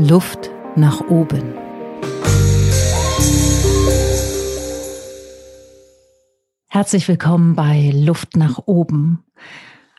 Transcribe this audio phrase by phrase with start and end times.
[0.00, 1.54] Luft nach oben.
[6.68, 9.24] Herzlich willkommen bei Luft nach oben.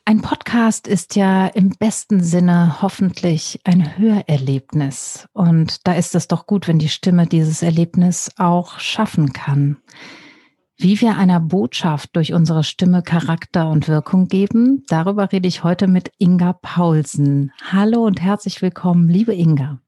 [0.06, 5.28] Ein Podcast ist ja im besten Sinne hoffentlich ein Hörerlebnis.
[5.34, 9.80] Und da ist es doch gut, wenn die Stimme dieses Erlebnis auch schaffen kann.
[10.82, 15.88] Wie wir einer Botschaft durch unsere Stimme Charakter und Wirkung geben, darüber rede ich heute
[15.88, 17.52] mit Inga Paulsen.
[17.70, 19.82] Hallo und herzlich willkommen, liebe Inga.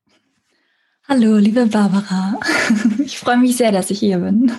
[1.11, 2.39] Hallo, liebe Barbara.
[3.03, 4.49] Ich freue mich sehr, dass ich hier bin.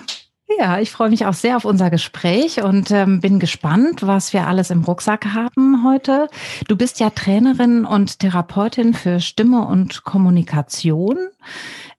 [0.59, 4.45] Ja, ich freue mich auch sehr auf unser Gespräch und ähm, bin gespannt, was wir
[4.45, 6.27] alles im Rucksack haben heute.
[6.67, 11.17] Du bist ja Trainerin und Therapeutin für Stimme und Kommunikation.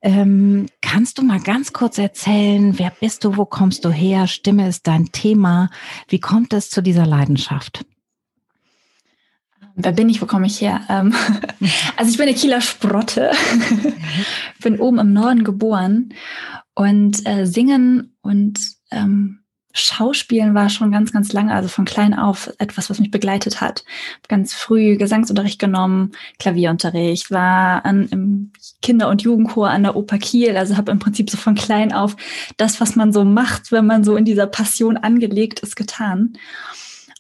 [0.01, 4.29] Ähm, kannst du mal ganz kurz erzählen, wer bist du, wo kommst du her?
[4.29, 5.69] Stimme ist dein Thema.
[6.07, 7.85] Wie kommt es zu dieser Leidenschaft?
[9.77, 10.23] Wer bin ich?
[10.23, 10.83] Wo komme ich her?
[10.89, 11.15] Ähm,
[11.97, 13.33] also ich bin eine Kieler Sprotte,
[14.63, 16.15] bin oben im Norden geboren
[16.75, 19.41] und äh, singen und ähm,
[19.77, 23.85] Schauspielen war schon ganz, ganz lange, also von klein auf etwas, was mich begleitet hat.
[24.29, 30.57] Ganz früh Gesangsunterricht genommen, Klavierunterricht, war an, im Kinder- und Jugendchor an der Oper Kiel,
[30.57, 32.15] also habe im Prinzip so von klein auf
[32.57, 36.35] das, was man so macht, wenn man so in dieser Passion angelegt ist, getan.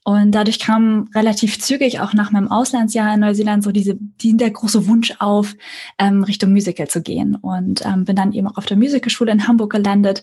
[0.04, 4.50] Und dadurch kam relativ zügig auch nach meinem Auslandsjahr in Neuseeland so diese, die, der
[4.50, 5.56] große Wunsch auf,
[5.98, 7.36] ähm, Richtung Musical zu gehen.
[7.36, 10.22] Und ähm, bin dann eben auch auf der Musicalschule in Hamburg gelandet,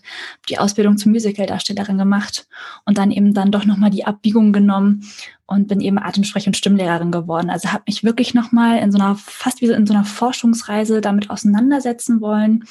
[0.49, 2.47] die Ausbildung zur Musicaldarstellerin gemacht
[2.85, 5.03] und dann eben dann doch nochmal die Abbiegung genommen
[5.51, 7.49] und bin eben Atemsprech- und Stimmlehrerin geworden.
[7.49, 11.29] Also habe mich wirklich nochmal in so einer, fast wie in so einer Forschungsreise damit
[11.29, 12.63] auseinandersetzen wollen,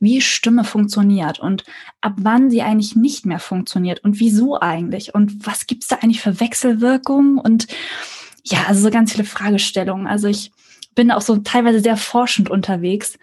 [0.00, 1.64] wie Stimme funktioniert und
[2.00, 6.20] ab wann sie eigentlich nicht mehr funktioniert und wieso eigentlich und was gibt's da eigentlich
[6.20, 7.68] für Wechselwirkungen und
[8.42, 10.08] ja, also so ganz viele Fragestellungen.
[10.08, 10.50] Also ich
[10.94, 13.16] bin auch so teilweise sehr forschend unterwegs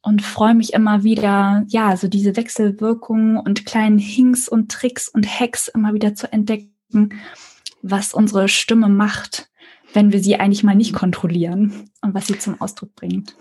[0.00, 5.26] und freue mich immer wieder, ja, so diese Wechselwirkungen und kleinen Hinks und Tricks und
[5.28, 7.10] Hacks immer wieder zu entdecken
[7.90, 9.48] was unsere Stimme macht,
[9.92, 13.36] wenn wir sie eigentlich mal nicht kontrollieren und was sie zum Ausdruck bringt.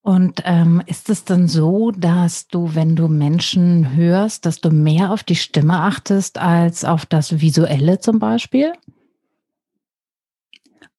[0.00, 5.12] Und ähm, ist es dann so, dass du, wenn du Menschen hörst, dass du mehr
[5.12, 8.72] auf die Stimme achtest als auf das Visuelle zum Beispiel?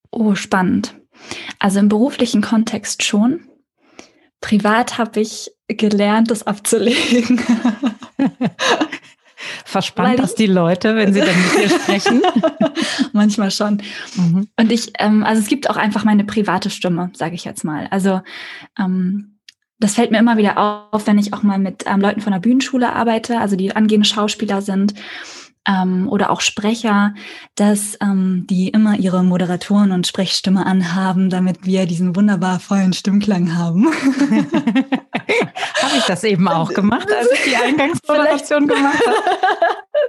[0.10, 0.96] Oh, spannend.
[1.60, 3.42] Also im beruflichen Kontext schon.
[4.40, 7.42] Privat habe ich gelernt, das abzulegen.
[9.74, 12.22] Verspannt das die Leute, wenn sie dann mit dir sprechen?
[13.12, 13.82] Manchmal schon.
[14.16, 14.48] Mhm.
[14.56, 17.88] Und ich, ähm, also es gibt auch einfach meine private Stimme, sage ich jetzt mal.
[17.90, 18.22] Also
[18.80, 19.40] ähm,
[19.80, 20.60] das fällt mir immer wieder
[20.92, 24.08] auf, wenn ich auch mal mit ähm, Leuten von der Bühnenschule arbeite, also die angehende
[24.08, 24.94] Schauspieler sind
[25.68, 27.14] ähm, oder auch Sprecher,
[27.56, 33.56] dass ähm, die immer ihre Moderatoren und Sprechstimme anhaben, damit wir diesen wunderbar vollen Stimmklang
[33.56, 33.86] haben.
[35.82, 39.18] habe ich das eben auch gemacht, als ich die Eingangsmoderation gemacht habe?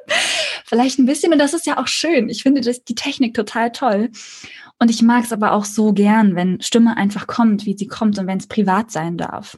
[0.64, 2.28] Vielleicht ein bisschen und das ist ja auch schön.
[2.28, 4.10] Ich finde das, die Technik total toll.
[4.81, 8.19] Und ich mag es aber auch so gern, wenn Stimme einfach kommt, wie sie kommt
[8.19, 9.56] und wenn es privat sein darf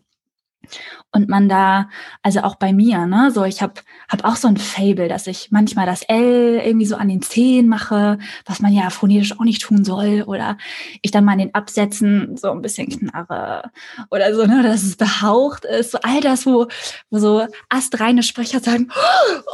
[1.13, 1.89] und man da,
[2.23, 3.75] also auch bei mir, ne, so ich habe
[4.09, 7.69] hab auch so ein Fable, dass ich manchmal das L irgendwie so an den Zehen
[7.69, 10.59] mache, was man ja phonetisch auch nicht tun soll, oder
[11.03, 13.71] ich dann mal in den Absätzen so ein bisschen knarre
[14.11, 16.67] oder so, ne, dass es behaucht ist, so all das, wo,
[17.11, 18.89] wo so astreine Sprecher sagen,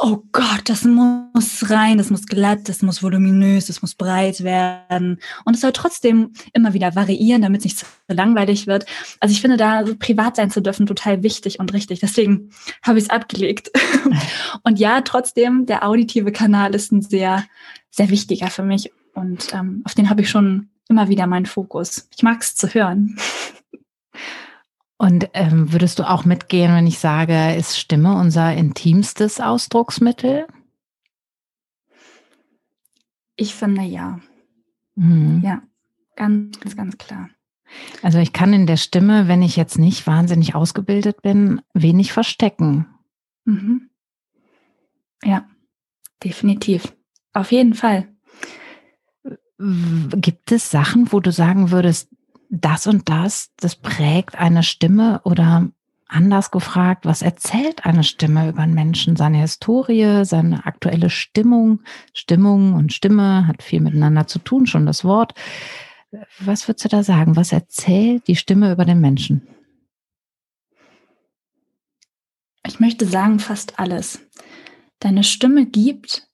[0.01, 5.19] oh Gott, das muss rein, das muss glatt, das muss voluminös, das muss breit werden.
[5.45, 8.85] Und es soll trotzdem immer wieder variieren, damit es nicht langweilig wird.
[9.19, 11.99] Also ich finde da so privat sein zu dürfen total wichtig und richtig.
[11.99, 12.49] Deswegen
[12.81, 13.71] habe ich es abgelegt.
[14.63, 17.45] und ja, trotzdem, der auditive Kanal ist ein sehr,
[17.89, 18.91] sehr wichtiger für mich.
[19.13, 22.07] Und ähm, auf den habe ich schon immer wieder meinen Fokus.
[22.15, 23.17] Ich mag es zu hören.
[24.97, 30.47] Und ähm, würdest du auch mitgehen, wenn ich sage, ist Stimme unser intimstes Ausdrucksmittel?
[33.35, 34.19] Ich finde ja.
[34.95, 35.41] Mhm.
[35.43, 35.61] Ja,
[36.15, 37.29] ganz, ganz klar.
[38.01, 42.87] Also ich kann in der Stimme, wenn ich jetzt nicht wahnsinnig ausgebildet bin, wenig verstecken.
[43.45, 43.89] Mhm.
[45.23, 45.45] Ja,
[46.23, 46.93] definitiv.
[47.33, 48.07] Auf jeden Fall.
[49.57, 52.09] Gibt es Sachen, wo du sagen würdest,
[52.49, 55.69] das und das, das prägt eine Stimme oder
[56.07, 61.81] anders gefragt, was erzählt eine Stimme über einen Menschen, seine Historie, seine aktuelle Stimmung?
[62.13, 65.33] Stimmung und Stimme hat viel miteinander zu tun, schon das Wort.
[66.39, 67.35] Was würdest du da sagen?
[67.35, 69.47] Was erzählt die Stimme über den Menschen?
[72.65, 74.21] Ich möchte sagen, fast alles.
[74.99, 76.29] Deine Stimme gibt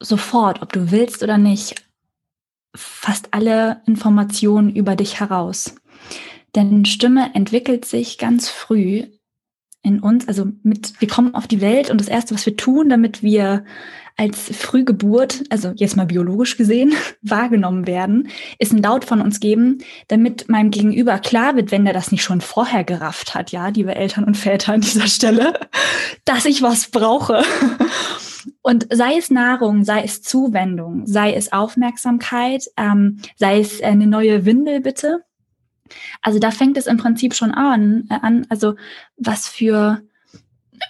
[0.00, 1.86] sofort, ob du willst oder nicht,
[2.74, 5.74] fast alle Informationen über dich heraus.
[6.54, 9.06] Denn Stimme entwickelt sich ganz früh
[9.82, 12.88] in uns, also mit, wir kommen auf die Welt und das erste, was wir tun,
[12.88, 13.64] damit wir
[14.16, 16.92] als Frühgeburt, also jetzt mal biologisch gesehen,
[17.22, 18.28] wahrgenommen werden,
[18.58, 19.78] ist ein Laut von uns geben,
[20.08, 23.94] damit meinem Gegenüber klar wird, wenn der das nicht schon vorher gerafft hat, ja, liebe
[23.94, 25.54] Eltern und Väter an dieser Stelle,
[26.26, 27.42] dass ich was brauche.
[28.62, 34.44] Und sei es Nahrung, sei es Zuwendung, sei es Aufmerksamkeit, ähm, sei es eine neue
[34.44, 35.24] Windel bitte,
[36.22, 38.74] also da fängt es im Prinzip schon an, äh, an also
[39.16, 40.02] was für,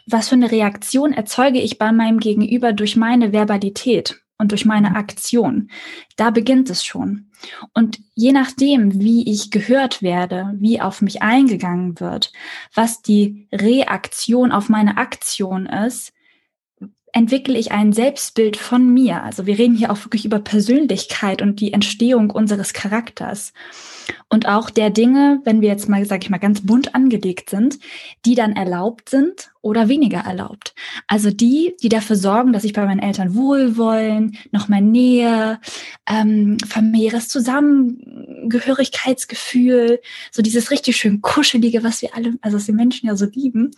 [0.06, 4.97] was für eine Reaktion erzeuge ich bei meinem Gegenüber durch meine Verbalität und durch meine
[4.97, 5.70] Aktion.
[6.17, 7.31] Da beginnt es schon.
[7.75, 12.32] Und je nachdem, wie ich gehört werde, wie auf mich eingegangen wird,
[12.75, 16.12] was die Reaktion auf meine Aktion ist,
[17.12, 19.23] entwickle ich ein Selbstbild von mir.
[19.23, 23.53] Also wir reden hier auch wirklich über Persönlichkeit und die Entstehung unseres Charakters.
[24.28, 27.78] Und auch der Dinge, wenn wir jetzt mal, sage ich mal, ganz bunt angelegt sind,
[28.24, 30.74] die dann erlaubt sind oder weniger erlaubt.
[31.06, 35.60] Also die, die dafür sorgen, dass ich bei meinen Eltern wohlwollen, noch mal Nähe,
[36.08, 43.06] ähm, familiäres Zusammengehörigkeitsgefühl, so dieses richtig schön kuschelige, was wir alle, also was die Menschen
[43.06, 43.72] ja so lieben,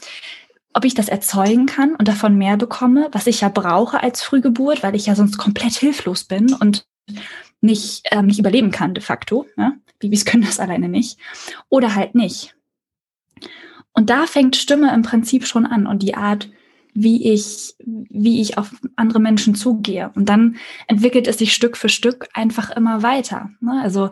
[0.74, 4.82] ob ich das erzeugen kann und davon mehr bekomme, was ich ja brauche als Frühgeburt,
[4.82, 6.86] weil ich ja sonst komplett hilflos bin und
[7.60, 9.46] nicht, ähm, nicht überleben kann de facto.
[9.56, 9.78] Ne?
[10.02, 11.18] Babys können das alleine nicht.
[11.68, 12.54] Oder halt nicht.
[13.92, 16.50] Und da fängt Stimme im Prinzip schon an und die Art,
[16.94, 20.10] wie ich, wie ich auf andere Menschen zugehe.
[20.14, 20.56] Und dann
[20.88, 23.50] entwickelt es sich Stück für Stück einfach immer weiter.
[23.60, 23.80] Ne?
[23.82, 24.10] Also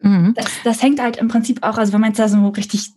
[0.00, 0.34] mhm.
[0.34, 2.92] das, das hängt halt im Prinzip auch, also wenn man jetzt da so richtig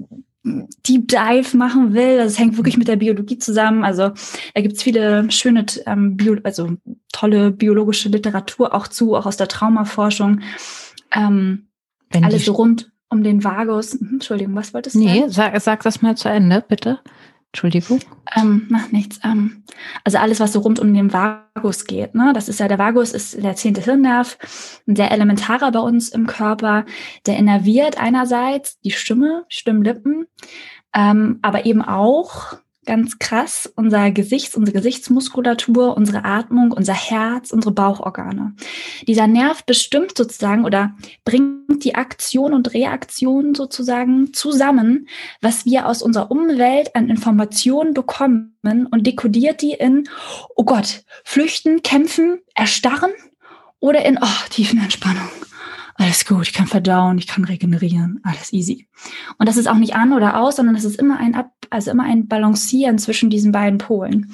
[0.45, 2.17] Deep Dive machen will.
[2.17, 3.83] Das hängt wirklich mit der Biologie zusammen.
[3.83, 4.11] Also
[4.53, 6.77] da gibt's viele schöne, ähm, Bio, also
[7.11, 10.41] tolle biologische Literatur auch zu, auch aus der Traumaforschung.
[11.15, 11.67] Ähm,
[12.13, 13.93] alles so rund um den Vagus.
[13.93, 15.19] Hm, Entschuldigung, was wolltest du nee, sagen?
[15.21, 16.99] Nee, sag, sag das mal zu Ende, bitte.
[17.55, 18.01] Entschuldigung.
[18.35, 19.21] Ähm, macht nichts.
[19.23, 19.63] Ähm,
[20.03, 22.13] also alles, was so rund um den Vagus geht.
[22.13, 22.33] Ne?
[22.33, 24.37] Das ist ja, der Vagus ist der zehnte Hirnnerv,
[24.85, 26.85] ein sehr elementarer bei uns im Körper.
[27.25, 30.25] Der innerviert einerseits die Stimme, Stimmlippen,
[30.93, 37.73] ähm, aber eben auch ganz krass unser Gesicht, unsere Gesichtsmuskulatur, unsere Atmung, unser Herz, unsere
[37.73, 38.55] Bauchorgane.
[39.07, 45.07] Dieser Nerv bestimmt sozusagen oder bringt die Aktion und Reaktion sozusagen zusammen,
[45.41, 50.07] was wir aus unserer Umwelt an Informationen bekommen und dekodiert die in,
[50.55, 53.11] oh Gott, flüchten, kämpfen, erstarren
[53.79, 55.29] oder in, oh, tiefen Entspannung
[55.97, 58.87] alles gut, ich kann verdauen, ich kann regenerieren, alles easy.
[59.37, 61.91] Und das ist auch nicht an oder aus, sondern es ist immer ein Ab, also
[61.91, 64.31] immer ein Balancieren zwischen diesen beiden Polen.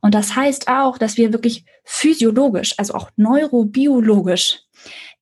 [0.00, 4.60] Und das heißt auch, dass wir wirklich physiologisch, also auch neurobiologisch,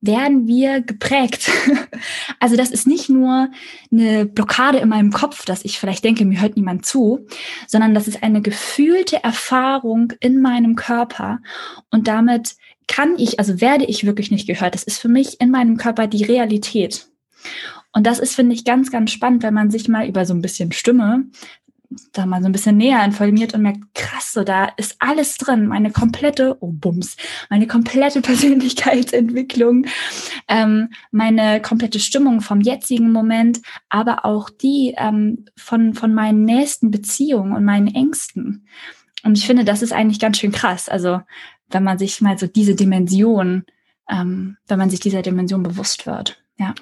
[0.06, 1.51] werden wir geprägt.
[2.41, 3.49] also das ist nicht nur
[3.91, 7.27] eine Blockade in meinem Kopf, dass ich vielleicht denke, mir hört niemand zu,
[7.67, 11.39] sondern das ist eine gefühlte Erfahrung in meinem Körper
[11.91, 12.56] und damit
[12.87, 14.75] kann ich, also werde ich wirklich nicht gehört.
[14.75, 17.06] Das ist für mich in meinem Körper die Realität.
[17.94, 20.43] Und das ist, finde ich, ganz, ganz spannend, wenn man sich mal über so ein
[20.43, 21.25] bisschen Stimme
[22.12, 25.67] da mal so ein bisschen näher informiert und merkt, krass, so da ist alles drin,
[25.67, 27.17] meine komplette, oh Bums,
[27.50, 29.87] meine komplette Persönlichkeitsentwicklung,
[30.49, 36.91] ähm, meine komplette Stimmung vom jetzigen Moment, aber auch die ähm, von, von meinen nächsten
[36.91, 38.67] Beziehungen und meinen Ängsten.
[39.22, 40.89] Und ich finde, das ist eigentlich ganz schön krass.
[40.89, 41.20] Also
[41.70, 43.65] wenn man sich mal so diese Dimension,
[44.08, 46.43] ähm, wenn man sich dieser Dimension bewusst wird.
[46.58, 46.74] Ja.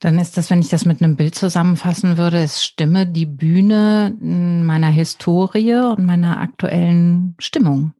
[0.00, 4.16] Dann ist das, wenn ich das mit einem Bild zusammenfassen würde, ist Stimme die Bühne
[4.20, 7.92] meiner Historie und meiner aktuellen Stimmung.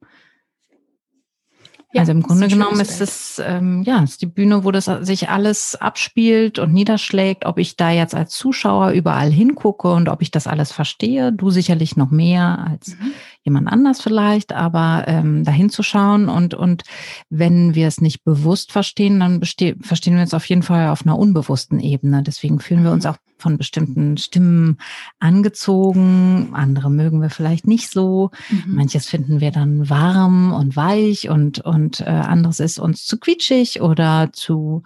[1.92, 5.28] Ja, also im Grunde genommen ist es ähm, ja ist die Bühne, wo das sich
[5.28, 7.44] alles abspielt und niederschlägt.
[7.44, 11.50] Ob ich da jetzt als Zuschauer überall hingucke und ob ich das alles verstehe, du
[11.50, 13.12] sicherlich noch mehr als mhm
[13.42, 16.82] jemand anders vielleicht, aber ähm, dahin zu schauen und, und
[17.30, 21.18] wenn wir es nicht bewusst verstehen, dann verstehen wir es auf jeden Fall auf einer
[21.18, 22.22] unbewussten Ebene.
[22.22, 24.78] Deswegen fühlen wir uns auch von bestimmten Stimmen
[25.18, 26.50] angezogen.
[26.52, 28.30] Andere mögen wir vielleicht nicht so.
[28.50, 28.74] Mhm.
[28.74, 33.80] Manches finden wir dann warm und weich und, und äh, anderes ist uns zu quietschig
[33.80, 34.82] oder zu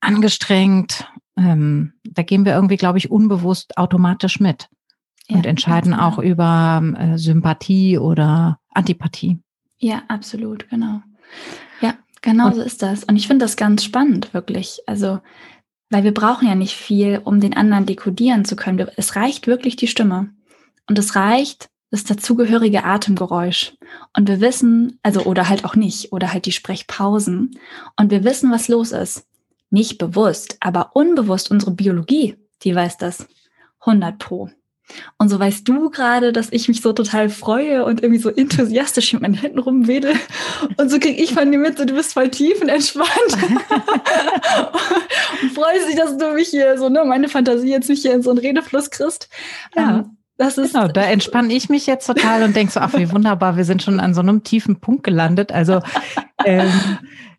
[0.00, 1.06] angestrengt.
[1.36, 4.68] Ähm, da gehen wir irgendwie, glaube ich, unbewusst automatisch mit
[5.34, 9.38] und entscheiden auch über äh, Sympathie oder Antipathie.
[9.78, 11.02] Ja, absolut, genau.
[11.80, 13.04] Ja, genau und, so ist das.
[13.04, 14.80] Und ich finde das ganz spannend, wirklich.
[14.86, 15.20] Also,
[15.90, 18.86] weil wir brauchen ja nicht viel, um den anderen dekodieren zu können.
[18.96, 20.30] Es reicht wirklich die Stimme.
[20.88, 23.74] Und es reicht das dazugehörige Atemgeräusch.
[24.16, 27.58] Und wir wissen, also, oder halt auch nicht, oder halt die Sprechpausen.
[27.96, 29.26] Und wir wissen, was los ist.
[29.70, 33.26] nicht bewusst, aber unbewusst unsere Biologie, die weiß das
[33.80, 34.50] 100 pro.
[35.16, 39.12] Und so weißt du gerade, dass ich mich so total freue und irgendwie so enthusiastisch
[39.12, 40.14] mit meinen Händen rumwedel.
[40.76, 43.08] Und so krieg ich von dir mit, so, du bist voll tief und entspannt.
[45.42, 48.22] und freust dich, dass du mich hier so, ne, meine Fantasie jetzt mich hier in
[48.22, 49.28] so einen Redefluss kriegst.
[49.76, 49.98] Ja.
[49.98, 53.10] Ähm, das ist genau, da entspanne ich mich jetzt total und denke so, ach, wie
[53.12, 55.52] wunderbar, wir sind schon an so einem tiefen Punkt gelandet.
[55.52, 55.80] Also
[56.44, 56.70] ähm, äh,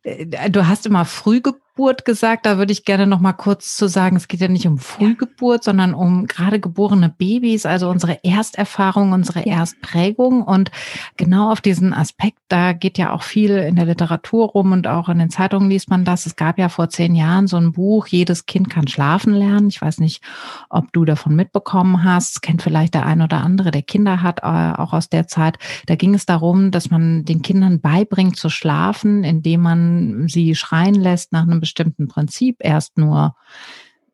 [0.04, 4.28] du hast immer Frühgeburt gesagt, da würde ich gerne noch mal kurz zu sagen, es
[4.28, 10.44] geht ja nicht um Frühgeburt, sondern um gerade geborene Babys, also unsere Ersterfahrung, unsere Erstprägung
[10.44, 10.72] und
[11.16, 15.08] genau auf diesen Aspekt, da geht ja auch viel in der Literatur rum und auch
[15.08, 16.26] in den Zeitungen liest man das.
[16.26, 19.70] Es gab ja vor zehn Jahren so ein Buch, jedes Kind kann schlafen lernen.
[19.70, 20.22] Ich weiß nicht,
[20.70, 24.74] ob du davon mitbekommen hast, kennt vielleicht der ein oder andere, der Kinder hat, äh,
[24.78, 25.58] auch aus der Zeit.
[25.86, 29.93] Da ging es darum, dass man den Kindern beibringt zu schlafen, indem man
[30.28, 33.36] sie schreien lässt nach einem bestimmten Prinzip, erst nur,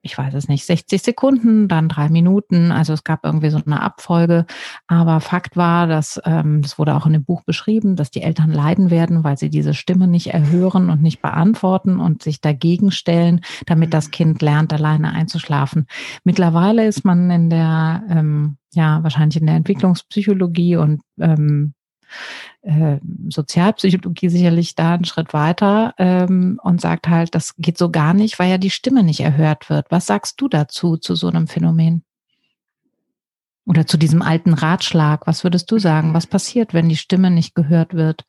[0.01, 2.71] ich weiß es nicht, 60 Sekunden, dann drei Minuten.
[2.71, 4.45] Also es gab irgendwie so eine Abfolge.
[4.87, 8.51] Aber Fakt war, dass, ähm, das wurde auch in dem Buch beschrieben, dass die Eltern
[8.51, 13.41] leiden werden, weil sie diese Stimme nicht erhören und nicht beantworten und sich dagegen stellen,
[13.65, 14.11] damit das mhm.
[14.11, 15.85] Kind lernt, alleine einzuschlafen.
[16.23, 21.73] Mittlerweile ist man in der, ähm, ja, wahrscheinlich in der Entwicklungspsychologie und ähm,
[22.61, 22.99] äh,
[23.29, 28.39] Sozialpsychologie sicherlich da einen Schritt weiter ähm, und sagt halt, das geht so gar nicht,
[28.39, 29.87] weil ja die Stimme nicht erhört wird.
[29.89, 32.03] Was sagst du dazu, zu so einem Phänomen?
[33.65, 35.27] Oder zu diesem alten Ratschlag?
[35.27, 36.13] Was würdest du sagen?
[36.13, 38.25] Was passiert, wenn die Stimme nicht gehört wird?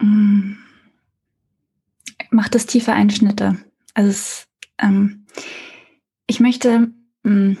[0.00, 0.52] Mm.
[2.30, 3.56] Macht es tiefe Einschnitte.
[3.94, 5.26] Also es, ähm,
[6.26, 6.92] ich möchte
[7.24, 7.58] mh, mm,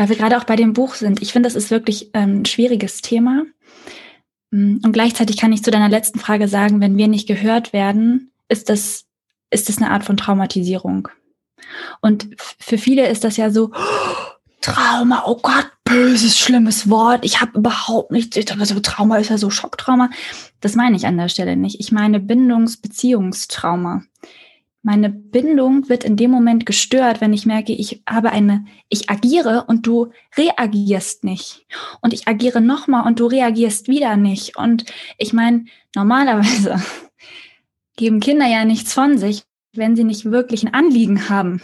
[0.00, 1.20] weil wir gerade auch bei dem Buch sind.
[1.20, 3.44] Ich finde, das ist wirklich ähm, ein schwieriges Thema.
[4.50, 8.32] Mm, und gleichzeitig kann ich zu deiner letzten Frage sagen, wenn wir nicht gehört werden,
[8.48, 9.04] ist das,
[9.50, 11.08] ist das eine Art von Traumatisierung.
[12.00, 12.28] Und
[12.58, 13.72] für viele ist das ja so,
[14.62, 17.22] Trauma, oh Gott, böses, schlimmes Wort.
[17.26, 18.38] Ich habe überhaupt nichts.
[18.58, 20.08] Also Trauma ist ja so Schocktrauma.
[20.62, 21.78] Das meine ich an der Stelle nicht.
[21.78, 24.04] Ich meine Bindungs-Beziehungstrauma
[24.82, 29.64] meine Bindung wird in dem Moment gestört, wenn ich merke, ich habe eine, ich agiere
[29.68, 31.66] und du reagierst nicht.
[32.00, 34.56] Und ich agiere nochmal und du reagierst wieder nicht.
[34.56, 34.86] Und
[35.18, 36.82] ich meine, normalerweise
[37.96, 39.44] geben Kinder ja nichts von sich,
[39.74, 41.60] wenn sie nicht wirklich ein Anliegen haben.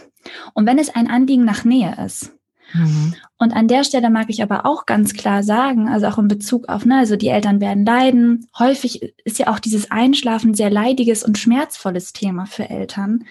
[0.53, 2.36] Und wenn es ein Anliegen nach Nähe ist.
[2.73, 3.15] Mhm.
[3.37, 6.69] Und an der Stelle mag ich aber auch ganz klar sagen, also auch in Bezug
[6.69, 8.47] auf, ne, also die Eltern werden leiden.
[8.57, 13.25] Häufig ist ja auch dieses Einschlafen sehr leidiges und schmerzvolles Thema für Eltern.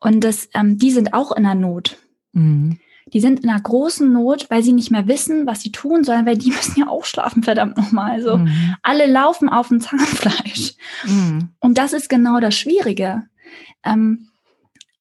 [0.00, 1.96] Und das, ähm, die sind auch in der Not.
[2.32, 2.78] Mhm.
[3.12, 6.26] Die sind in einer großen Not, weil sie nicht mehr wissen, was sie tun sollen,
[6.26, 8.12] weil die müssen ja auch schlafen, verdammt nochmal.
[8.12, 8.76] Also mhm.
[8.82, 10.74] alle laufen auf dem Zahnfleisch.
[11.04, 11.50] Mhm.
[11.60, 13.24] Und das ist genau das Schwierige.
[13.84, 14.28] Ähm,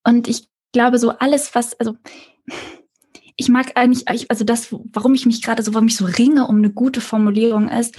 [0.04, 1.96] und ich glaube, so alles, was, also
[3.42, 6.58] ich mag eigentlich, also das, warum ich mich gerade so, warum ich so ringe um
[6.58, 7.96] eine gute Formulierung ist,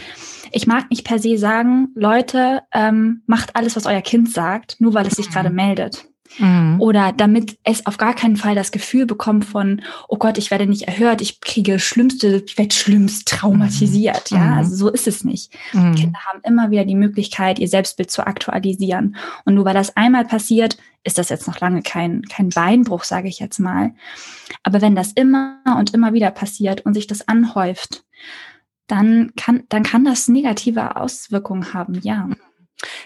[0.52, 4.94] ich mag nicht per se sagen, Leute, ähm, macht alles, was euer Kind sagt, nur
[4.94, 5.56] weil es sich gerade mhm.
[5.56, 6.11] meldet.
[6.38, 6.80] Mhm.
[6.80, 10.66] Oder damit es auf gar keinen Fall das Gefühl bekommt von, oh Gott, ich werde
[10.66, 14.30] nicht erhört, ich kriege schlimmste, ich werde schlimmst traumatisiert.
[14.30, 14.36] Mhm.
[14.36, 15.52] Ja, also so ist es nicht.
[15.72, 15.94] Mhm.
[15.94, 19.16] Kinder haben immer wieder die Möglichkeit, ihr Selbstbild zu aktualisieren.
[19.44, 23.28] Und nur weil das einmal passiert, ist das jetzt noch lange kein, kein Beinbruch, sage
[23.28, 23.92] ich jetzt mal.
[24.62, 28.04] Aber wenn das immer und immer wieder passiert und sich das anhäuft,
[28.86, 32.28] dann kann, dann kann das negative Auswirkungen haben, ja.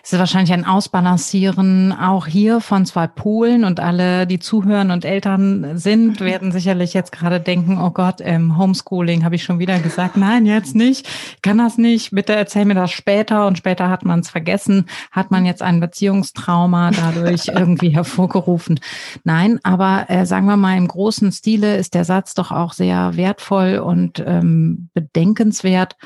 [0.02, 5.04] Es ist wahrscheinlich ein Ausbalancieren auch hier von zwei Polen und alle, die zuhören und
[5.04, 9.78] Eltern sind, werden sicherlich jetzt gerade denken, oh Gott, ähm, Homeschooling habe ich schon wieder
[9.80, 10.16] gesagt.
[10.16, 11.08] Nein, jetzt nicht.
[11.34, 12.12] Ich kann das nicht.
[12.12, 13.46] Bitte erzähl mir das später.
[13.46, 14.86] Und später hat man es vergessen.
[15.10, 18.80] Hat man jetzt ein Beziehungstrauma dadurch irgendwie hervorgerufen.
[19.24, 23.16] Nein, aber äh, sagen wir mal, im großen Stile ist der Satz doch auch sehr
[23.16, 25.96] wertvoll und ähm, bedenkenswert.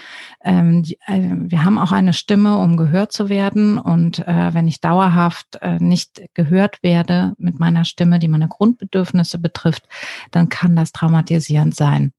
[0.43, 3.79] Ähm, die, äh, wir haben auch eine Stimme, um gehört zu werden werden.
[3.79, 9.39] Und äh, wenn ich dauerhaft äh, nicht gehört werde mit meiner Stimme, die meine Grundbedürfnisse
[9.39, 9.89] betrifft,
[10.31, 12.13] dann kann das traumatisierend sein.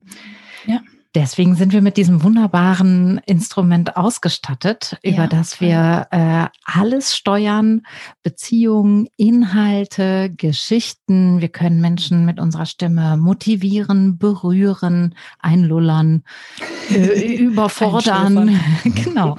[0.65, 0.81] Ja.
[1.13, 7.81] Deswegen sind wir mit diesem wunderbaren Instrument ausgestattet, ja, über das wir äh, alles steuern,
[8.23, 11.41] Beziehungen, Inhalte, Geschichten.
[11.41, 16.23] Wir können Menschen mit unserer Stimme motivieren, berühren, einlullern,
[16.89, 18.57] äh, überfordern.
[18.85, 19.35] genau.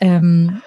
[0.00, 0.60] ähm,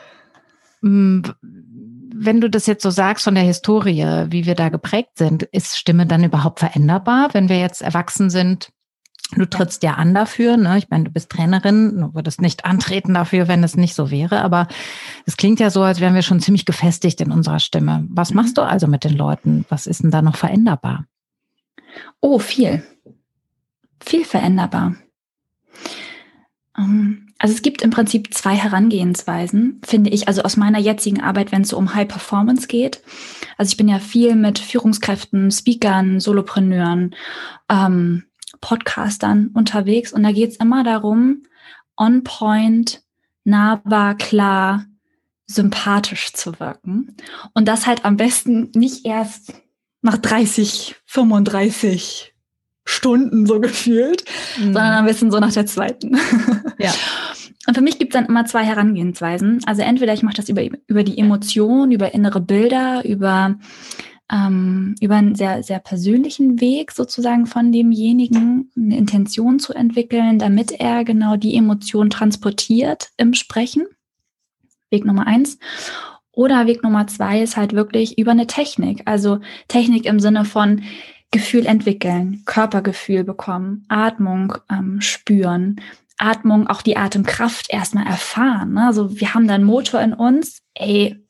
[0.81, 5.77] wenn du das jetzt so sagst von der Historie, wie wir da geprägt sind, ist
[5.77, 8.69] Stimme dann überhaupt veränderbar, wenn wir jetzt erwachsen sind?
[9.35, 10.77] Du trittst ja an dafür, ne?
[10.77, 14.41] Ich meine, du bist Trainerin, du würdest nicht antreten dafür, wenn es nicht so wäre,
[14.41, 14.67] aber
[15.25, 18.05] es klingt ja so, als wären wir schon ziemlich gefestigt in unserer Stimme.
[18.09, 18.37] Was mhm.
[18.37, 19.65] machst du also mit den Leuten?
[19.69, 21.05] Was ist denn da noch veränderbar?
[22.21, 22.83] Oh, viel.
[23.99, 24.95] Viel veränderbar.
[26.77, 31.51] Ähm, also es gibt im Prinzip zwei Herangehensweisen, finde ich, also aus meiner jetzigen Arbeit,
[31.51, 33.01] wenn es so um High Performance geht.
[33.57, 37.15] Also ich bin ja viel mit Führungskräften, Speakern, Solopreneuren,
[37.69, 38.23] ähm,
[38.63, 41.43] Podcastern unterwegs und da geht es immer darum,
[41.97, 43.01] on point,
[43.43, 44.85] nahbar, klar,
[45.45, 47.17] sympathisch zu wirken.
[47.53, 49.53] Und das halt am besten nicht erst
[50.01, 52.33] nach 30, 35
[52.85, 54.23] Stunden so gefühlt,
[54.57, 54.63] mhm.
[54.63, 56.17] sondern am besten so nach der zweiten.
[56.77, 56.93] Ja.
[57.67, 59.61] Und für mich gibt es dann immer zwei Herangehensweisen.
[59.65, 63.55] Also entweder ich mache das über, über die Emotion, über innere Bilder, über
[64.31, 70.71] ähm, über einen sehr, sehr persönlichen Weg sozusagen von demjenigen eine Intention zu entwickeln, damit
[70.71, 73.85] er genau die Emotion transportiert im Sprechen.
[74.89, 75.57] Weg Nummer eins.
[76.31, 79.03] Oder Weg Nummer zwei ist halt wirklich über eine Technik.
[79.05, 80.81] Also Technik im Sinne von
[81.31, 85.81] Gefühl entwickeln, Körpergefühl bekommen, Atmung ähm, spüren,
[86.17, 88.73] Atmung, auch die Atemkraft erstmal erfahren.
[88.73, 88.85] Ne?
[88.85, 90.61] Also wir haben da einen Motor in uns.
[90.75, 91.22] Ey,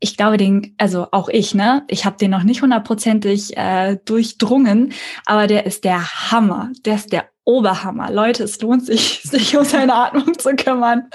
[0.00, 4.92] ich glaube, den, also auch ich, ne, ich habe den noch nicht hundertprozentig äh, durchdrungen,
[5.26, 8.10] aber der ist der Hammer, der ist der Oberhammer.
[8.10, 11.08] Leute, es lohnt sich, sich um seine Atmung zu kümmern.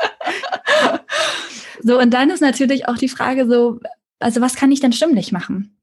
[1.82, 3.80] so, und dann ist natürlich auch die Frage so,
[4.20, 5.78] also was kann ich denn stimmlich machen?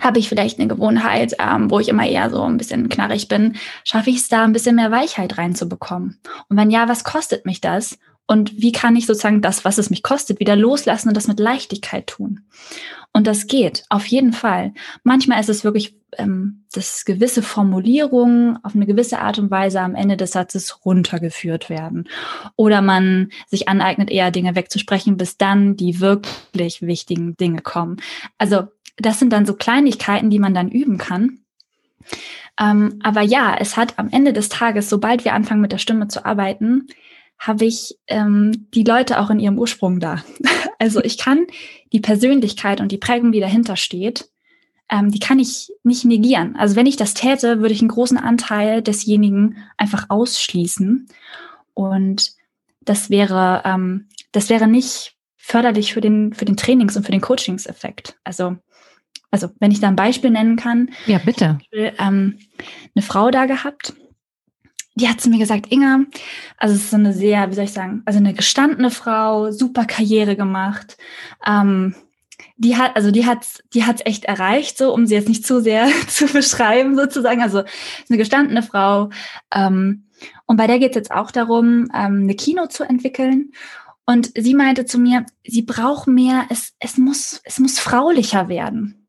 [0.00, 3.56] Habe ich vielleicht eine Gewohnheit, ähm, wo ich immer eher so ein bisschen knarrig bin?
[3.82, 6.20] Schaffe ich es da ein bisschen mehr Weichheit reinzubekommen?
[6.48, 7.98] Und wenn ja, was kostet mich das?
[8.26, 11.38] Und wie kann ich sozusagen das, was es mich kostet, wieder loslassen und das mit
[11.38, 12.40] Leichtigkeit tun?
[13.12, 14.74] Und das geht, auf jeden Fall.
[15.02, 19.94] Manchmal ist es wirklich, ähm, dass gewisse Formulierungen auf eine gewisse Art und Weise am
[19.94, 22.08] Ende des Satzes runtergeführt werden.
[22.56, 27.96] Oder man sich aneignet, eher Dinge wegzusprechen, bis dann die wirklich wichtigen Dinge kommen.
[28.38, 28.64] Also
[28.96, 31.38] das sind dann so Kleinigkeiten, die man dann üben kann.
[32.60, 36.08] Ähm, aber ja, es hat am Ende des Tages, sobald wir anfangen mit der Stimme
[36.08, 36.88] zu arbeiten,
[37.38, 40.22] habe ich ähm, die Leute auch in ihrem Ursprung da.
[40.78, 41.46] Also ich kann
[41.94, 44.28] die Persönlichkeit und die Prägung, die dahinter steht,
[44.90, 46.54] ähm, die kann ich nicht negieren.
[46.56, 51.08] Also wenn ich das täte, würde ich einen großen Anteil desjenigen einfach ausschließen.
[51.72, 52.32] Und
[52.82, 57.20] das wäre, ähm, das wäre nicht förderlich für den, für den Trainings- und für den
[57.20, 58.16] Coachingseffekt.
[58.22, 58.56] Also,
[59.30, 60.90] also wenn ich da ein Beispiel nennen kann.
[61.06, 61.54] Ja, bitte.
[61.54, 62.38] Beispiel, ähm,
[62.94, 63.94] eine Frau da gehabt,
[64.96, 66.00] die hat zu mir gesagt, Inga,
[66.56, 69.84] also es ist so eine sehr, wie soll ich sagen, also eine gestandene Frau, super
[69.84, 70.96] Karriere gemacht.
[71.46, 71.94] Ähm,
[72.56, 75.60] die hat, also die hat, die hat's echt erreicht, so um sie jetzt nicht zu
[75.60, 77.42] sehr zu beschreiben sozusagen.
[77.42, 77.62] Also
[78.08, 79.10] eine gestandene Frau.
[79.54, 80.06] Ähm,
[80.46, 83.52] und bei der geht es jetzt auch darum, ähm, eine Kino zu entwickeln.
[84.06, 89.08] Und sie meinte zu mir, sie braucht mehr, es, es muss, es muss fraulicher werden.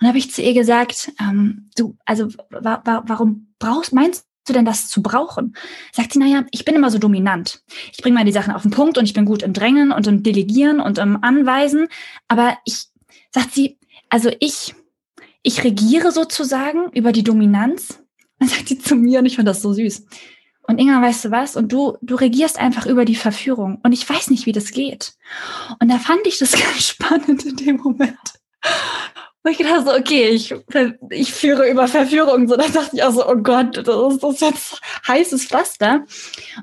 [0.00, 4.52] Und habe ich zu ihr gesagt, ähm, du, also wa wa warum brauchst, meinst du
[4.52, 5.56] denn das zu brauchen?
[5.92, 7.62] Sagt sie, naja, ich bin immer so dominant.
[7.92, 10.06] Ich bringe mal die Sachen auf den Punkt und ich bin gut im Drängen und
[10.06, 11.88] im Delegieren und im Anweisen.
[12.28, 12.86] Aber ich,
[13.32, 13.78] sagt sie,
[14.08, 14.74] also ich,
[15.42, 18.00] ich regiere sozusagen über die Dominanz.
[18.38, 20.06] Dann sagt sie zu mir und ich fand das so süß.
[20.66, 21.56] Und Inga, weißt du was?
[21.56, 23.78] Und du, du regierst einfach über die Verführung.
[23.82, 25.14] Und ich weiß nicht, wie das geht.
[25.78, 28.18] Und da fand ich das ganz spannend in dem Moment.
[29.44, 30.54] Und ich dachte so, okay, ich,
[31.10, 32.48] ich führe über Verführung.
[32.48, 36.06] So, da dachte ich auch so, oh Gott, das ist, das ist jetzt heißes Pflaster.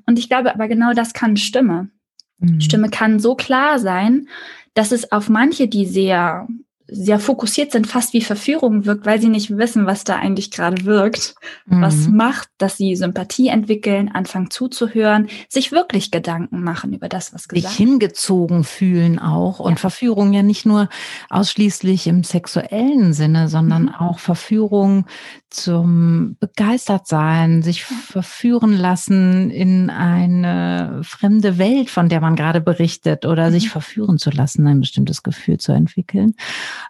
[0.08, 1.92] Und ich glaube aber genau das kann Stimme.
[2.40, 2.60] Mhm.
[2.60, 4.28] Stimme kann so klar sein,
[4.74, 6.48] dass es auf manche, die sehr
[6.94, 10.84] sehr fokussiert sind, fast wie Verführung wirkt, weil sie nicht wissen, was da eigentlich gerade
[10.84, 11.82] wirkt, mhm.
[11.82, 17.48] was macht, dass sie Sympathie entwickeln, anfangen zuzuhören, sich wirklich Gedanken machen über das, was
[17.48, 17.72] gesagt wird.
[17.72, 19.78] Sich hingezogen fühlen auch und ja.
[19.78, 20.90] Verführung ja nicht nur
[21.30, 23.96] ausschließlich im sexuellen Sinne, sondern mhm.
[23.96, 25.06] auch Verführung
[25.50, 33.48] zum Begeistertsein, sich verführen lassen in eine fremde Welt, von der man gerade berichtet oder
[33.48, 33.54] mhm.
[33.54, 36.36] sich verführen zu lassen, ein bestimmtes Gefühl zu entwickeln.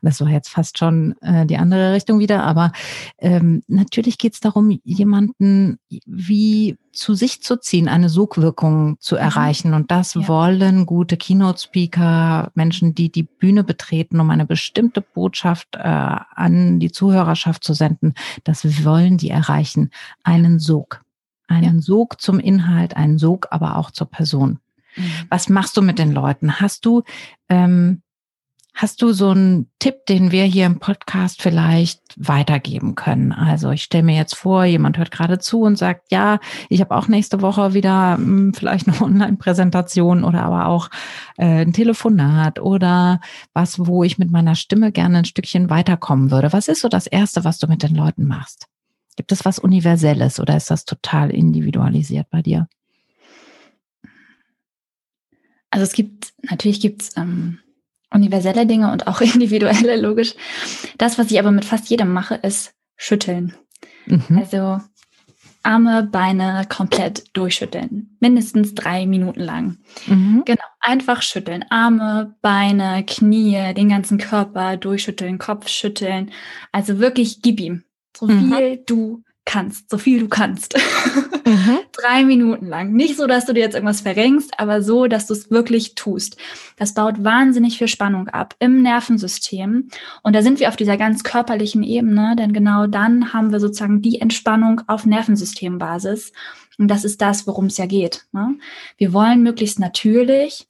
[0.02, 2.72] Das war jetzt fast schon äh, die andere Richtung wieder, aber
[3.18, 9.22] ähm, natürlich geht es darum, jemanden wie zu sich zu ziehen, eine Sogwirkung zu mhm.
[9.22, 9.74] erreichen.
[9.74, 10.28] Und das ja.
[10.28, 16.92] wollen gute Keynote-Speaker, Menschen, die die Bühne betreten, um eine bestimmte Botschaft äh, an die
[16.92, 18.14] Zuhörerschaft zu senden.
[18.44, 19.92] Das wollen die erreichen.
[20.24, 21.02] Einen Sog.
[21.48, 21.82] Einen ja.
[21.82, 24.60] Sog zum Inhalt, einen Sog aber auch zur Person.
[24.96, 25.12] Mhm.
[25.30, 26.60] Was machst du mit den Leuten?
[26.60, 27.04] Hast du
[27.50, 28.02] ähm,
[28.74, 33.32] Hast du so einen Tipp, den wir hier im Podcast vielleicht weitergeben können?
[33.32, 36.96] Also ich stelle mir jetzt vor, jemand hört gerade zu und sagt, ja, ich habe
[36.96, 40.90] auch nächste Woche wieder mh, hm, vielleicht eine Online-Präsentation oder aber auch
[41.38, 43.20] äh, ein Telefonat oder
[43.54, 46.54] was, wo ich mit meiner Stimme gerne ein Stückchen weiterkommen würde.
[46.54, 48.68] Was ist so das Erste, was du mit den Leuten machst?
[49.18, 52.68] Gibt es was Universelles oder ist das total individualisiert bei dir?
[55.70, 57.60] Also es gibt, natürlich gibt es ähm,
[58.14, 60.36] universelle Dinge und auch individuelle, logisch.
[60.98, 63.56] Das, was ich aber mit fast jedem mache, ist schütteln.
[64.06, 64.38] Mhm.
[64.38, 64.80] Also
[65.64, 68.18] Arme, Beine komplett durchschütteln.
[68.20, 69.78] Mindestens drei Minuten lang.
[70.08, 70.44] Mhm.
[70.46, 70.64] Genau.
[70.80, 71.64] Einfach schütteln.
[71.70, 76.32] Arme, Beine, Knie, den ganzen Körper durchschütteln, Kopf schütteln.
[76.72, 77.84] Also wirklich gib ihm.
[78.18, 78.54] So mhm.
[78.54, 80.78] viel du kannst, so viel du kannst.
[81.44, 81.80] Mhm.
[81.92, 82.94] Drei Minuten lang.
[82.94, 86.38] Nicht so, dass du dir jetzt irgendwas verrenkst, aber so, dass du es wirklich tust.
[86.78, 89.90] Das baut wahnsinnig viel Spannung ab im Nervensystem.
[90.24, 94.02] Und da sind wir auf dieser ganz körperlichen Ebene, denn genau dann haben wir sozusagen
[94.02, 96.32] die Entspannung auf Nervensystembasis.
[96.78, 98.26] Und das ist das, worum es ja geht.
[98.32, 98.58] Ne?
[98.98, 100.68] Wir wollen möglichst natürlich,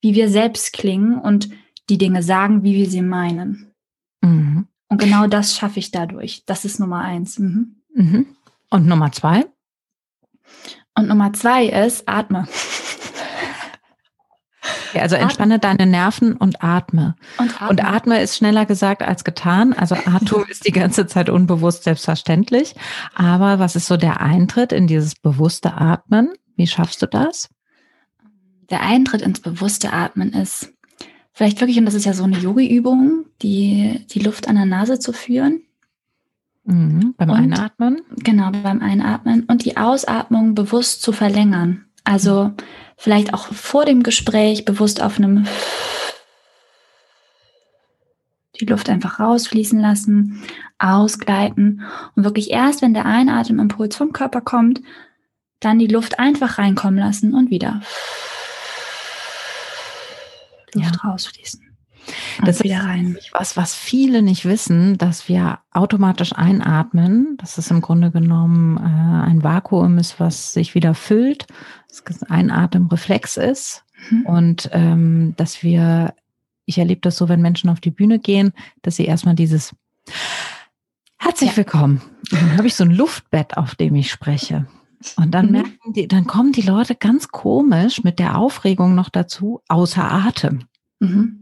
[0.00, 1.50] wie wir selbst klingen und
[1.88, 3.72] die Dinge sagen, wie wir sie meinen.
[4.22, 4.66] Mhm.
[4.88, 6.44] Und genau das schaffe ich dadurch.
[6.46, 7.38] Das ist Nummer eins.
[7.38, 7.79] Mhm.
[7.94, 8.26] Mhm.
[8.70, 9.46] Und Nummer zwei?
[10.94, 12.46] Und Nummer zwei ist, atme.
[14.92, 15.76] Ja, also entspanne atme.
[15.76, 17.14] deine Nerven und atme.
[17.38, 17.68] und atme.
[17.68, 19.72] Und atme ist schneller gesagt als getan.
[19.72, 22.74] Also Atem ist die ganze Zeit unbewusst selbstverständlich.
[23.14, 26.32] Aber was ist so der Eintritt in dieses bewusste Atmen?
[26.56, 27.48] Wie schaffst du das?
[28.68, 30.72] Der Eintritt ins bewusste Atmen ist
[31.32, 34.98] vielleicht wirklich, und das ist ja so eine Yogi-Übung, die, die Luft an der Nase
[34.98, 35.62] zu führen.
[36.64, 38.02] Mhm, beim und, Einatmen?
[38.16, 39.44] Genau, beim Einatmen.
[39.44, 41.86] Und die Ausatmung bewusst zu verlängern.
[42.04, 42.52] Also
[42.96, 45.46] vielleicht auch vor dem Gespräch bewusst auf einem
[48.60, 50.42] die Luft einfach rausfließen lassen,
[50.78, 51.82] ausgleiten
[52.14, 54.82] und wirklich erst, wenn der Einatemimpuls vom Körper kommt,
[55.60, 57.80] dann die Luft einfach reinkommen lassen und wieder
[60.74, 61.10] Luft ja.
[61.10, 61.69] rausfließen.
[62.44, 63.16] Das wieder rein.
[63.18, 67.36] ist was, was viele nicht wissen, dass wir automatisch einatmen.
[67.38, 71.46] Das ist im Grunde genommen äh, ein Vakuum ist, was sich wieder füllt.
[71.88, 73.84] Das ein Atemreflex ist.
[74.10, 74.26] Mhm.
[74.26, 76.14] Und ähm, dass wir,
[76.64, 79.74] ich erlebe das so, wenn Menschen auf die Bühne gehen, dass sie erstmal dieses
[81.18, 81.56] Herzlich ja.
[81.58, 82.00] willkommen.
[82.32, 84.66] Und dann habe ich so ein Luftbett, auf dem ich spreche.
[85.16, 85.52] Und dann mhm.
[85.52, 90.64] merken die, dann kommen die Leute ganz komisch mit der Aufregung noch dazu, außer Atem.
[90.98, 91.40] Mhm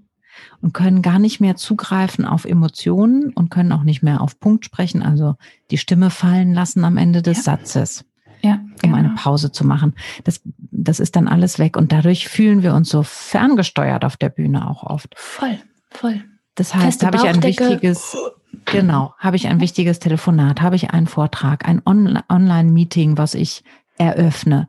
[0.61, 4.65] und können gar nicht mehr zugreifen auf Emotionen und können auch nicht mehr auf Punkt
[4.65, 5.37] sprechen, also
[5.71, 7.43] die Stimme fallen lassen am Ende des ja.
[7.45, 8.05] Satzes.
[8.41, 9.21] Ja, um eine genau.
[9.21, 9.95] Pause zu machen.
[10.23, 14.29] Das, das ist dann alles weg und dadurch fühlen wir uns so ferngesteuert auf der
[14.29, 15.15] Bühne auch oft.
[15.17, 15.59] Voll,
[15.91, 16.23] voll.
[16.55, 18.17] Das heißt, habe ich ein wichtiges,
[18.65, 23.65] genau, habe ich ein wichtiges Telefonat, habe ich einen Vortrag, ein On Online-Meeting, was ich
[23.97, 24.69] eröffne.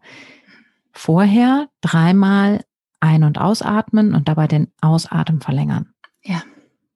[0.91, 2.61] Vorher dreimal
[2.99, 5.93] ein- und ausatmen und dabei den Ausatmen verlängern.
[6.23, 6.41] Ja.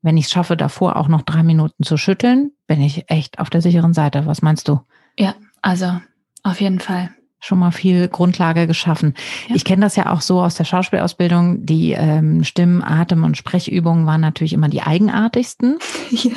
[0.01, 3.49] Wenn ich es schaffe, davor auch noch drei Minuten zu schütteln, bin ich echt auf
[3.49, 4.25] der sicheren Seite.
[4.25, 4.81] Was meinst du?
[5.17, 5.99] Ja, also
[6.43, 7.09] auf jeden Fall.
[7.39, 9.15] Schon mal viel Grundlage geschaffen.
[9.49, 9.55] Ja.
[9.55, 11.65] Ich kenne das ja auch so aus der Schauspielausbildung.
[11.65, 15.77] Die ähm, Stimmen, Atem- und Sprechübungen waren natürlich immer die eigenartigsten.
[16.11, 16.31] Ja.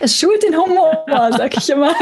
[0.00, 1.04] Es schult den Humor,
[1.36, 1.92] sag ich immer.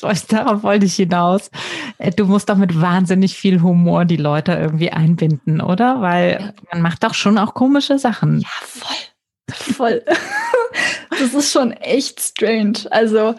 [0.00, 1.50] das, darauf wollte ich hinaus.
[1.98, 6.00] Äh, du musst doch mit wahnsinnig viel Humor die Leute irgendwie einbinden, oder?
[6.00, 8.40] Weil man macht doch schon auch komische Sachen.
[8.40, 8.96] Ja, voll.
[9.48, 10.02] Voll.
[11.18, 12.80] Das ist schon echt strange.
[12.90, 13.34] Also,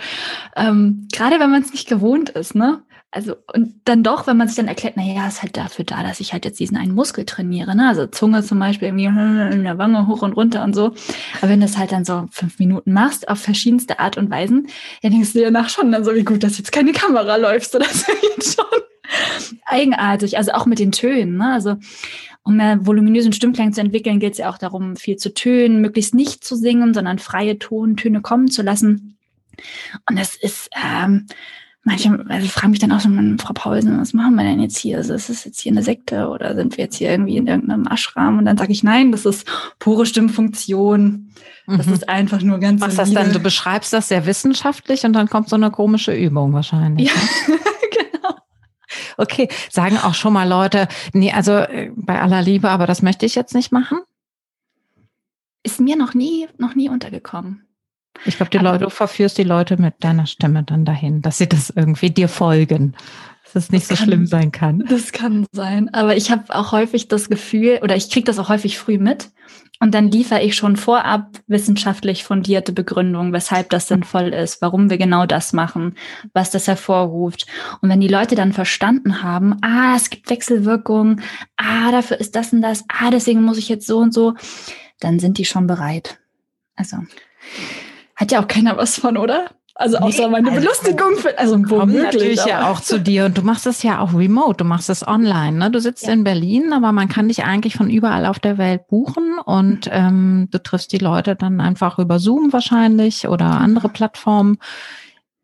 [0.56, 2.82] ähm, gerade wenn man es nicht gewohnt ist, ne?
[3.10, 6.20] Also, und dann doch, wenn man sich dann erklärt, naja, ist halt dafür da, dass
[6.20, 7.88] ich halt jetzt diesen einen Muskel trainiere, ne?
[7.88, 9.06] Also Zunge zum Beispiel irgendwie
[9.56, 10.94] in der Wange hoch und runter und so.
[11.38, 14.68] Aber wenn du es halt dann so fünf Minuten machst, auf verschiedenste Art und Weisen,
[15.02, 17.80] dann denkst du dir danach schon dann so, wie gut, dass jetzt keine Kamera so
[17.80, 18.82] das ist jetzt schon
[19.66, 20.38] eigenartig.
[20.38, 21.54] Also auch mit den Tönen, ne?
[21.54, 21.78] Also,
[22.44, 26.14] um mehr voluminösen Stimmklang zu entwickeln, geht es ja auch darum, viel zu tönen, möglichst
[26.14, 29.18] nicht zu singen, sondern freie Tontöne kommen zu lassen.
[30.10, 31.26] Und das ist, ähm,
[31.88, 34.98] manche also fragen mich dann auch so, Frau Paulsen, was machen wir denn jetzt hier?
[34.98, 37.88] Also ist es jetzt hier eine Sekte oder sind wir jetzt hier irgendwie in irgendeinem
[37.88, 38.38] Ashram?
[38.38, 39.48] Und dann sage ich, nein, das ist
[39.80, 41.32] pure Stimmfunktion.
[41.66, 41.94] Das mhm.
[41.94, 43.32] ist einfach nur ganz Was das dann?
[43.32, 47.08] Du beschreibst das sehr wissenschaftlich und dann kommt so eine komische Übung wahrscheinlich.
[47.08, 47.14] Ja,
[47.54, 47.60] ne?
[48.12, 48.36] genau.
[49.18, 53.26] Okay, sagen auch schon mal Leute, nee, also äh, bei aller Liebe, aber das möchte
[53.26, 54.00] ich jetzt nicht machen?
[55.64, 57.67] Ist mir noch nie, noch nie untergekommen.
[58.26, 61.48] Ich glaube, die Leute, du verführst die Leute mit deiner Stimme dann dahin, dass sie
[61.48, 62.96] das irgendwie dir folgen.
[63.46, 64.84] dass es nicht das so kann, schlimm sein kann.
[64.90, 65.94] Das kann sein.
[65.94, 69.30] Aber ich habe auch häufig das Gefühl, oder ich kriege das auch häufig früh mit.
[69.80, 74.98] Und dann liefere ich schon vorab wissenschaftlich fundierte Begründungen, weshalb das sinnvoll ist, warum wir
[74.98, 75.96] genau das machen,
[76.34, 77.46] was das hervorruft.
[77.82, 81.22] Und wenn die Leute dann verstanden haben, ah, es gibt Wechselwirkungen,
[81.58, 84.34] ah, dafür ist das und das, ah, deswegen muss ich jetzt so und so,
[85.00, 86.20] dann sind die schon bereit.
[86.76, 86.98] Also
[88.18, 89.52] hat ja auch keiner was von, oder?
[89.80, 91.18] Also außer nee, meine also, Belustigung.
[91.18, 92.04] Für, also womöglich.
[92.04, 92.50] natürlich aber.
[92.50, 95.56] ja auch zu dir und du machst es ja auch remote, du machst es online.
[95.56, 95.70] Ne?
[95.70, 96.14] Du sitzt ja.
[96.14, 100.48] in Berlin, aber man kann dich eigentlich von überall auf der Welt buchen und ähm,
[100.50, 104.58] du triffst die Leute dann einfach über Zoom wahrscheinlich oder andere Plattformen.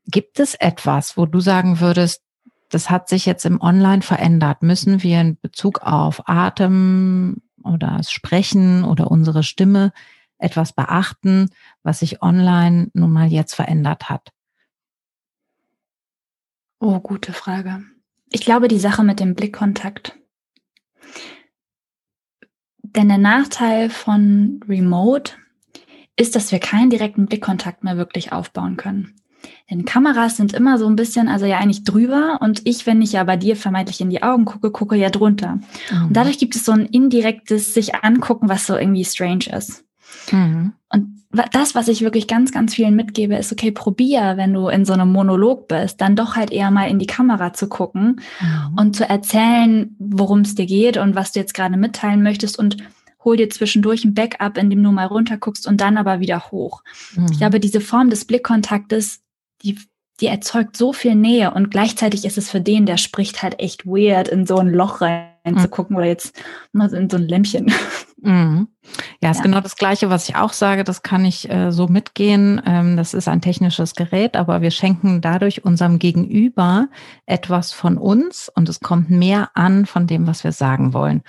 [0.07, 2.23] Gibt es etwas, wo du sagen würdest,
[2.71, 4.63] das hat sich jetzt im Online verändert?
[4.63, 9.93] Müssen wir in Bezug auf Atem oder das Sprechen oder unsere Stimme
[10.43, 11.49] etwas beachten,
[11.83, 14.31] was sich online nun mal jetzt verändert hat?
[16.79, 17.83] Oh, gute Frage.
[18.31, 20.17] Ich glaube, die Sache mit dem Blickkontakt.
[22.81, 25.33] Denn der Nachteil von Remote
[26.15, 29.15] ist, dass wir keinen direkten Blickkontakt mehr wirklich aufbauen können.
[29.69, 33.13] Denn Kameras sind immer so ein bisschen, also ja eigentlich drüber und ich, wenn ich
[33.13, 35.59] ja bei dir vermeintlich in die Augen gucke, gucke ja drunter.
[35.91, 36.07] Mhm.
[36.07, 39.83] Und dadurch gibt es so ein indirektes sich angucken, was so irgendwie strange ist.
[40.31, 40.73] Mhm.
[40.89, 44.85] Und das, was ich wirklich ganz, ganz vielen mitgebe, ist, okay, probier, wenn du in
[44.85, 48.77] so einem Monolog bist, dann doch halt eher mal in die Kamera zu gucken mhm.
[48.77, 52.77] und zu erzählen, worum es dir geht und was du jetzt gerade mitteilen möchtest und
[53.23, 56.83] hol dir zwischendurch ein Backup, in dem du mal runterguckst und dann aber wieder hoch.
[57.15, 57.27] Mhm.
[57.31, 59.21] Ich glaube, diese Form des Blickkontaktes,
[59.63, 59.79] die,
[60.19, 63.85] die erzeugt so viel Nähe und gleichzeitig ist es für den, der spricht, halt echt
[63.85, 65.01] weird, in so ein Loch
[65.45, 65.97] reinzugucken mhm.
[65.97, 66.41] oder jetzt
[66.73, 67.71] in so ein Lämpchen.
[68.25, 68.69] Mhm.
[69.21, 69.43] Ja, ist ja.
[69.43, 70.85] genau das Gleiche, was ich auch sage.
[70.85, 72.61] Das kann ich äh, so mitgehen.
[72.65, 76.87] Ähm, das ist ein technisches Gerät, aber wir schenken dadurch unserem Gegenüber
[77.25, 81.21] etwas von uns und es kommt mehr an von dem, was wir sagen wollen.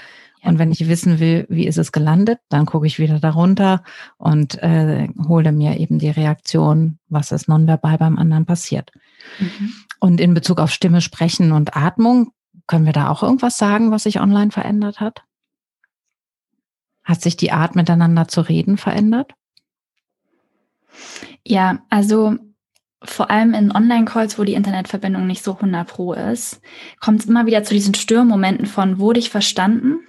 [0.43, 0.51] Ja.
[0.51, 3.83] Und wenn ich wissen will, wie ist es gelandet, dann gucke ich wieder darunter
[4.17, 8.93] und äh, hole mir eben die Reaktion, was ist nonverbal beim anderen passiert.
[9.41, 9.73] Mhm.
[9.99, 12.31] Und in Bezug auf Stimme, Sprechen und Atmung,
[12.67, 15.23] können wir da auch irgendwas sagen, was sich online verändert hat?
[17.03, 19.35] Hat sich die Art miteinander zu reden verändert?
[21.45, 22.39] Ja, also
[23.03, 26.61] vor allem in Online-Calls, wo die Internetverbindung nicht so 100 pro ist,
[27.01, 30.01] kommt es immer wieder zu diesen Störmomenten von, wurde ich verstanden?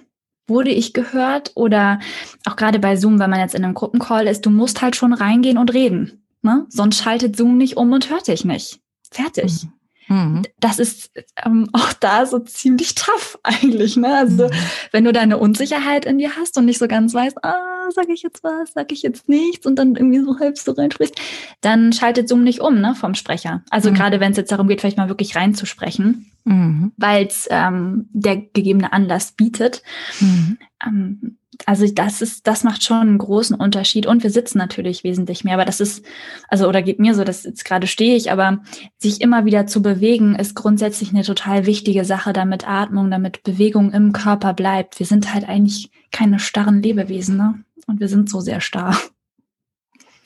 [0.46, 1.52] Wurde ich gehört?
[1.54, 2.00] Oder
[2.46, 5.12] auch gerade bei Zoom, wenn man jetzt in einem Gruppencall ist, du musst halt schon
[5.12, 6.24] reingehen und reden.
[6.40, 6.64] Ne?
[6.68, 8.80] Sonst schaltet Zoom nicht um und hört dich nicht.
[9.10, 9.64] Fertig.
[9.64, 9.72] Mhm.
[10.08, 10.42] Mhm.
[10.60, 11.10] Das ist
[11.44, 13.96] ähm, auch da so ziemlich tough eigentlich.
[13.96, 14.12] Ne?
[14.16, 14.50] Also mhm.
[14.92, 18.22] wenn du deine Unsicherheit in dir hast und nicht so ganz weißt, ah, sage ich
[18.22, 21.20] jetzt was, sage ich jetzt nichts und dann irgendwie so halb so reinsprichst,
[21.60, 23.62] dann schaltet Zoom nicht um ne, vom Sprecher.
[23.70, 23.94] Also mhm.
[23.94, 26.92] gerade wenn es jetzt darum geht, vielleicht mal wirklich reinzusprechen, mhm.
[26.96, 29.82] weil es ähm, der gegebene Anlass bietet.
[30.20, 30.58] Mhm.
[30.84, 34.06] Ähm, also das ist, das macht schon einen großen Unterschied.
[34.06, 35.54] Und wir sitzen natürlich wesentlich mehr.
[35.54, 36.04] Aber das ist,
[36.48, 38.60] also oder geht mir so, dass jetzt gerade stehe ich, aber
[38.98, 43.92] sich immer wieder zu bewegen, ist grundsätzlich eine total wichtige Sache, damit Atmung, damit Bewegung
[43.92, 44.98] im Körper bleibt.
[44.98, 47.62] Wir sind halt eigentlich keine starren Lebewesen, ne?
[47.86, 48.98] Und wir sind so sehr starr.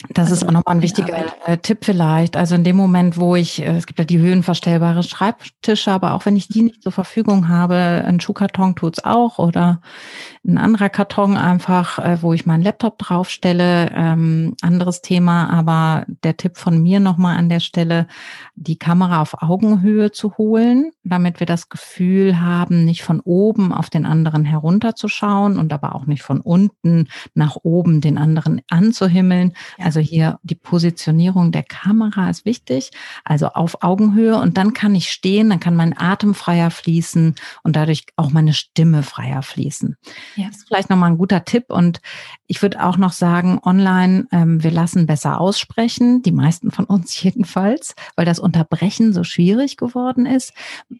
[0.09, 2.37] Das also, ist auch nochmal ein wichtiger äh, Tipp vielleicht.
[2.37, 6.25] Also in dem Moment, wo ich, äh, es gibt ja die höhenverstellbare Schreibtische, aber auch
[6.25, 9.83] wenn ich die nicht zur Verfügung habe, ein Schuhkarton tut's auch oder
[10.47, 13.91] ein anderer Karton einfach, äh, wo ich meinen Laptop draufstelle.
[13.95, 18.07] Ähm, anderes Thema, aber der Tipp von mir nochmal an der Stelle,
[18.55, 23.91] die Kamera auf Augenhöhe zu holen, damit wir das Gefühl haben, nicht von oben auf
[23.91, 29.53] den anderen herunterzuschauen und aber auch nicht von unten nach oben den anderen anzuhimmeln.
[29.91, 32.93] Also hier die Positionierung der Kamera ist wichtig,
[33.25, 37.75] also auf Augenhöhe und dann kann ich stehen, dann kann mein Atem freier fließen und
[37.75, 39.97] dadurch auch meine Stimme freier fließen.
[40.37, 40.47] Ja.
[40.47, 41.71] Das ist vielleicht nochmal ein guter Tipp.
[41.71, 42.01] Und
[42.47, 47.21] ich würde auch noch sagen, online, ähm, wir lassen besser aussprechen, die meisten von uns
[47.25, 50.53] jedenfalls, weil das Unterbrechen so schwierig geworden ist,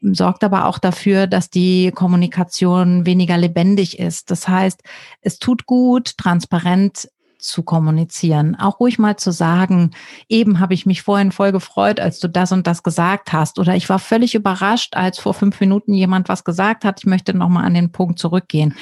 [0.03, 4.33] sorgt aber auch dafür, dass die Kommunikation weniger lebendig ist.
[4.33, 4.83] Das heißt,
[5.21, 7.09] es tut gut, transparent
[7.41, 8.57] zu kommunizieren.
[8.57, 9.93] Auch ruhig mal zu sagen,
[10.29, 13.59] eben habe ich mich vorhin voll gefreut, als du das und das gesagt hast.
[13.59, 17.01] Oder ich war völlig überrascht, als vor fünf Minuten jemand was gesagt hat.
[17.01, 18.75] Ich möchte nochmal an den Punkt zurückgehen.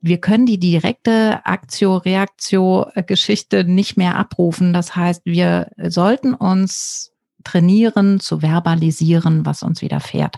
[0.00, 4.72] Wir können die direkte Aktio-Reaktio-Geschichte nicht mehr abrufen.
[4.72, 7.12] Das heißt, wir sollten uns
[7.44, 10.36] trainieren, zu verbalisieren, was uns widerfährt.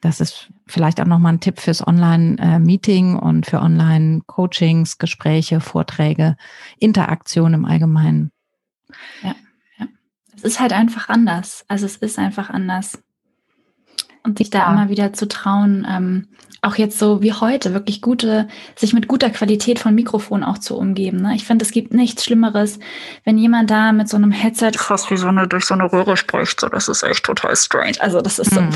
[0.00, 6.36] Das ist vielleicht auch nochmal ein Tipp fürs Online-Meeting und für Online-Coachings, Gespräche, Vorträge,
[6.78, 8.30] Interaktion im Allgemeinen.
[9.22, 9.34] Ja,
[9.78, 9.86] ja.
[10.36, 11.64] Es ist halt einfach anders.
[11.68, 13.02] Also es ist einfach anders.
[14.26, 16.26] Und sich da immer wieder zu trauen, ähm,
[16.66, 20.76] auch jetzt so wie heute, wirklich gute, sich mit guter Qualität von Mikrofon auch zu
[20.76, 21.22] umgeben.
[21.22, 21.34] Ne?
[21.36, 22.80] Ich finde, es gibt nichts Schlimmeres,
[23.24, 26.16] wenn jemand da mit so einem Headset fast wie so eine durch so eine Röhre
[26.16, 26.60] spricht.
[26.60, 27.94] So, das ist echt total strange.
[28.00, 28.60] Also das ist so.
[28.60, 28.70] Mhm.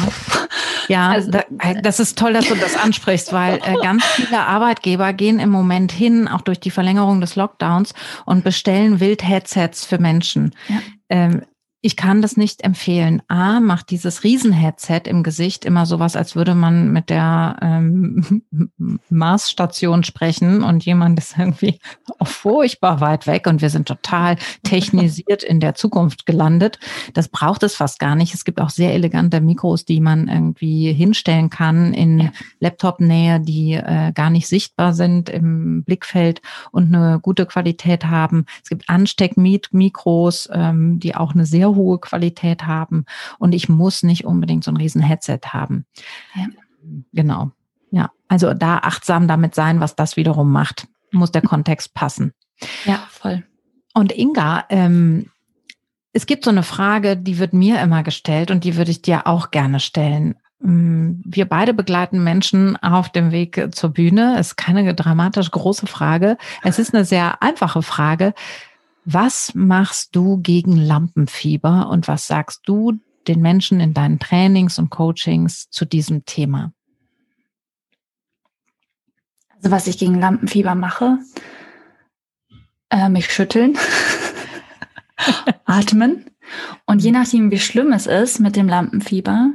[0.89, 1.43] Ja, also, da,
[1.83, 5.91] das ist toll, dass du das ansprichst, weil äh, ganz viele Arbeitgeber gehen im Moment
[5.91, 7.93] hin, auch durch die Verlängerung des Lockdowns
[8.25, 10.55] und bestellen Wild-Headsets für Menschen.
[10.69, 10.77] Ja.
[11.09, 11.43] Ähm,
[11.83, 13.23] ich kann das nicht empfehlen.
[13.29, 18.43] A, macht dieses Riesen-Headset im Gesicht immer sowas, als würde man mit der ähm,
[19.09, 21.79] Marsstation sprechen und jemand ist irgendwie
[22.23, 26.79] furchtbar weit weg und wir sind total technisiert in der Zukunft gelandet.
[27.15, 28.35] Das braucht es fast gar nicht.
[28.35, 32.33] Es gibt auch sehr elegante Mikros, die man irgendwie hinstellen kann in ja.
[32.59, 38.45] Laptop-Nähe, die äh, gar nicht sichtbar sind im Blickfeld und eine gute Qualität haben.
[38.63, 43.05] Es gibt Ansteckmikros, ähm, die auch eine sehr hohe Qualität haben
[43.39, 45.87] und ich muss nicht unbedingt so ein riesen Headset haben.
[46.35, 46.47] Ja.
[47.13, 47.51] Genau.
[47.91, 52.33] Ja, also da achtsam damit sein, was das wiederum macht, muss der Kontext passen.
[52.85, 53.45] Ja, voll.
[53.95, 55.31] Und Inga, ähm,
[56.13, 59.27] es gibt so eine Frage, die wird mir immer gestellt und die würde ich dir
[59.27, 60.37] auch gerne stellen.
[60.61, 64.39] Mm, wir beide begleiten Menschen auf dem Weg zur Bühne.
[64.39, 66.37] Ist keine dramatisch große Frage.
[66.63, 68.35] Es ist eine sehr einfache Frage.
[69.05, 74.91] Was machst du gegen Lampenfieber und was sagst du den Menschen in deinen Trainings und
[74.91, 76.73] Coachings zu diesem Thema?
[79.57, 81.19] Also was ich gegen Lampenfieber mache,
[82.91, 83.79] äh, mich schütteln,
[85.65, 86.27] atmen
[86.87, 89.53] und je nachdem, wie schlimm es ist mit dem Lampenfieber,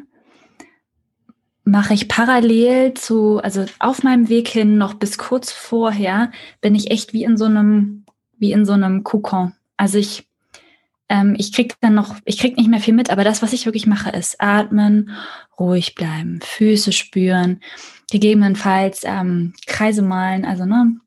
[1.63, 6.31] mache ich parallel zu, also auf meinem Weg hin, noch bis kurz vorher,
[6.61, 8.04] bin ich echt wie in so einem
[8.37, 9.53] wie in so einem Kokon.
[9.77, 10.27] Also ich,
[11.09, 13.65] ähm, ich krieg dann noch, ich krieg nicht mehr viel mit, aber das, was ich
[13.65, 15.11] wirklich mache, ist atmen,
[15.59, 17.61] ruhig bleiben, Füße spüren,
[18.11, 20.97] gegebenenfalls ähm, Kreise malen, also ne,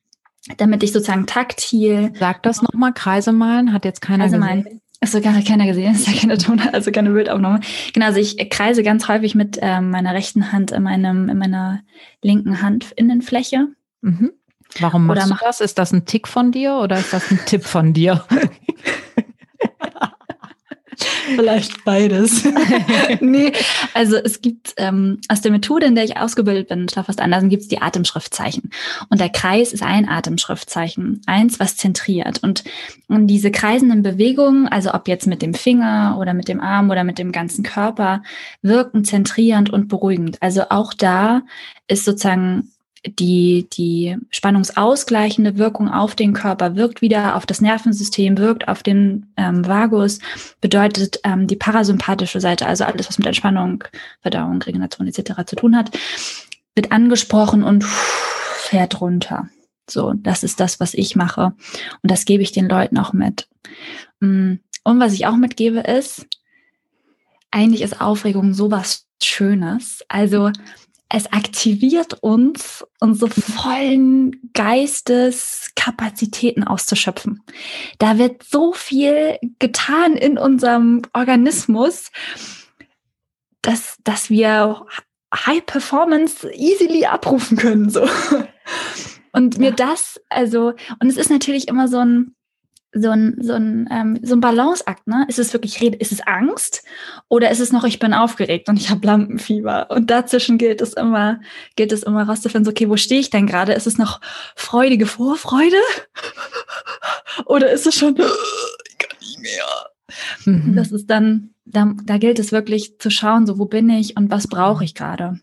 [0.57, 2.13] damit ich sozusagen taktil.
[2.19, 4.63] Sag das nochmal, Kreise malen, hat jetzt keiner Kreise gesehen.
[4.65, 4.81] Malen.
[5.01, 7.61] Achso, gar keiner gesehen, ist ja keine Ton, also keine Bildaufnahme.
[7.93, 11.83] Genau, also ich kreise ganz häufig mit ähm, meiner rechten Hand in meinem, in meiner
[12.21, 13.69] linken Handinnenfläche.
[14.01, 14.33] Mhm.
[14.81, 15.61] Warum machst oder du das?
[15.61, 18.25] Ist das ein Tick von dir oder ist das ein Tipp von dir?
[21.37, 22.45] Vielleicht beides.
[23.21, 23.53] nee,
[23.95, 27.63] also es gibt ähm, aus der Methode, in der ich ausgebildet bin, fast anders, gibt
[27.63, 28.71] es die Atemschriftzeichen.
[29.09, 32.43] Und der Kreis ist ein Atemschriftzeichen, eins, was zentriert.
[32.43, 32.65] Und,
[33.09, 37.05] und diese kreisenden Bewegungen, also ob jetzt mit dem Finger oder mit dem Arm oder
[37.05, 38.23] mit dem ganzen Körper,
[38.63, 40.39] wirken zentrierend und beruhigend.
[40.43, 41.43] Also auch da
[41.87, 42.73] ist sozusagen
[43.07, 49.33] die, die spannungsausgleichende Wirkung auf den Körper wirkt wieder auf das Nervensystem, wirkt auf den
[49.37, 50.19] ähm, Vagus,
[50.61, 53.85] bedeutet ähm, die parasympathische Seite, also alles, was mit Entspannung,
[54.21, 55.45] Verdauung, Regeneration etc.
[55.47, 55.97] zu tun hat,
[56.75, 59.49] wird angesprochen und fährt runter.
[59.89, 61.55] So, das ist das, was ich mache.
[62.03, 63.49] Und das gebe ich den Leuten auch mit.
[64.21, 66.27] Mm, und was ich auch mitgebe ist,
[67.51, 70.05] eigentlich ist Aufregung sowas Schönes.
[70.09, 70.51] Also
[71.11, 77.43] es aktiviert uns, unsere vollen Geisteskapazitäten auszuschöpfen.
[77.99, 82.11] Da wird so viel getan in unserem Organismus,
[83.63, 84.85] dass, dass wir
[85.35, 88.07] High Performance easily abrufen können, so.
[89.33, 92.35] Und mir das, also, und es ist natürlich immer so ein,
[92.93, 95.27] so ein, so ein, ähm, so ein Balanceakt, ne?
[95.29, 96.83] Ist es wirklich Rede, ist es Angst
[97.29, 99.91] oder ist es noch, ich bin aufgeregt und ich habe Lampenfieber?
[99.91, 101.41] Und dazwischen gilt es immer,
[101.77, 103.73] gilt es immer rauszufinden, so, okay, wo stehe ich denn gerade?
[103.75, 104.21] Ist es noch
[104.57, 105.77] freudige Vorfreude?
[107.45, 108.17] oder ist es schon,
[108.89, 109.65] ich kann nicht mehr?
[110.47, 110.75] Mhm.
[110.75, 114.31] Das ist dann, da, da gilt es wirklich zu schauen, so, wo bin ich und
[114.31, 115.41] was brauche ich gerade?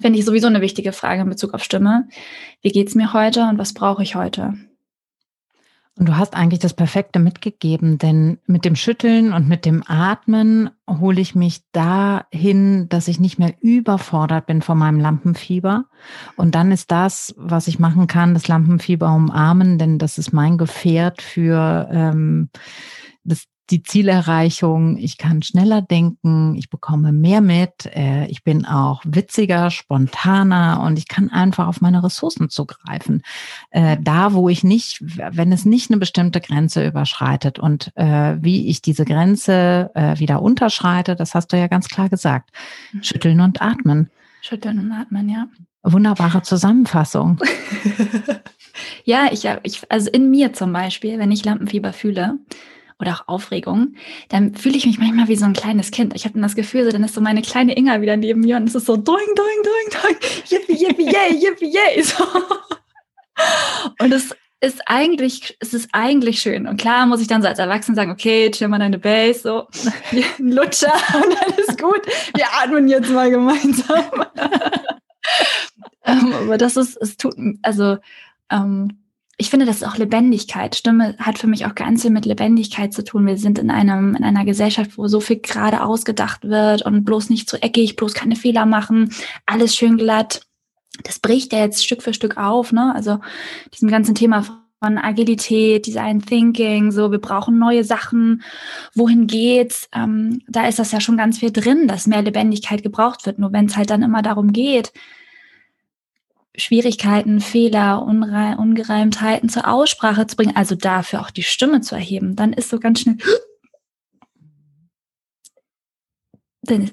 [0.00, 2.08] Finde ich sowieso eine wichtige Frage in Bezug auf Stimme.
[2.62, 4.54] Wie geht's mir heute und was brauche ich heute?
[5.96, 10.70] Und du hast eigentlich das Perfekte mitgegeben, denn mit dem Schütteln und mit dem Atmen
[10.88, 15.84] hole ich mich dahin, dass ich nicht mehr überfordert bin von meinem Lampenfieber.
[16.36, 20.58] Und dann ist das, was ich machen kann, das Lampenfieber umarmen, denn das ist mein
[20.58, 22.48] Gefährt für ähm,
[23.70, 29.70] die Zielerreichung, ich kann schneller denken, ich bekomme mehr mit, äh, ich bin auch witziger,
[29.70, 33.22] spontaner und ich kann einfach auf meine Ressourcen zugreifen.
[33.70, 38.68] Äh, da, wo ich nicht, wenn es nicht eine bestimmte Grenze überschreitet und äh, wie
[38.68, 42.50] ich diese Grenze wieder unterschreite, das hast du ja ganz klar gesagt.
[42.92, 43.02] Mhm.
[43.02, 44.10] Schütteln und atmen.
[44.40, 45.46] Schütteln und atmen, ja.
[45.82, 47.38] Wunderbare Zusammenfassung.
[49.04, 52.38] ja, ich, ich, also in mir zum Beispiel, wenn ich Lampenfieber fühle,
[52.98, 53.94] oder auch Aufregung,
[54.28, 56.14] dann fühle ich mich manchmal wie so ein kleines Kind.
[56.14, 58.56] Ich habe dann das Gefühl, so, dann ist so meine kleine Inga wieder neben mir
[58.56, 60.16] und es ist so doing, doing, doing, doing,
[60.48, 62.02] yippie, yippie, yay, yippie, yay.
[62.02, 62.24] So.
[63.98, 66.66] Und es ist eigentlich, es ist eigentlich schön.
[66.66, 69.66] Und klar muss ich dann so als Erwachsene sagen, okay, chill mal deine Base, so,
[70.38, 72.00] Lutscher und alles gut.
[72.34, 74.04] Wir atmen jetzt mal gemeinsam.
[76.04, 77.98] ähm, aber das ist, es tut, also,
[78.50, 79.03] ähm,
[79.36, 80.76] ich finde, das ist auch Lebendigkeit.
[80.76, 83.26] Stimme hat für mich auch ganz viel mit Lebendigkeit zu tun.
[83.26, 87.30] Wir sind in einem, in einer Gesellschaft, wo so viel gerade ausgedacht wird und bloß
[87.30, 89.12] nicht zu eckig, bloß keine Fehler machen,
[89.46, 90.42] alles schön glatt.
[91.02, 92.94] Das bricht ja jetzt Stück für Stück auf, ne?
[92.94, 93.18] Also
[93.72, 94.44] diesem ganzen Thema
[94.84, 98.42] von Agilität, Design Thinking, so wir brauchen neue Sachen.
[98.94, 99.88] Wohin geht's?
[99.92, 103.38] Ähm, da ist das ja schon ganz viel drin, dass mehr Lebendigkeit gebraucht wird.
[103.38, 104.92] Nur wenn es halt dann immer darum geht,
[106.56, 112.36] Schwierigkeiten, Fehler, Unre Ungereimtheiten zur Aussprache zu bringen, also dafür auch die Stimme zu erheben,
[112.36, 113.18] dann ist so ganz schnell,
[116.62, 116.90] dann,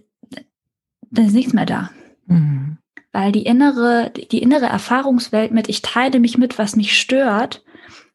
[1.11, 1.91] dann ist nichts mehr da.
[2.25, 2.77] Mhm.
[3.11, 7.63] Weil die innere, die innere Erfahrungswelt mit, ich teile mich mit, was mich stört,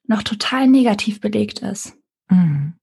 [0.06, 1.96] noch total negativ belegt ist.
[2.28, 2.74] Mhm.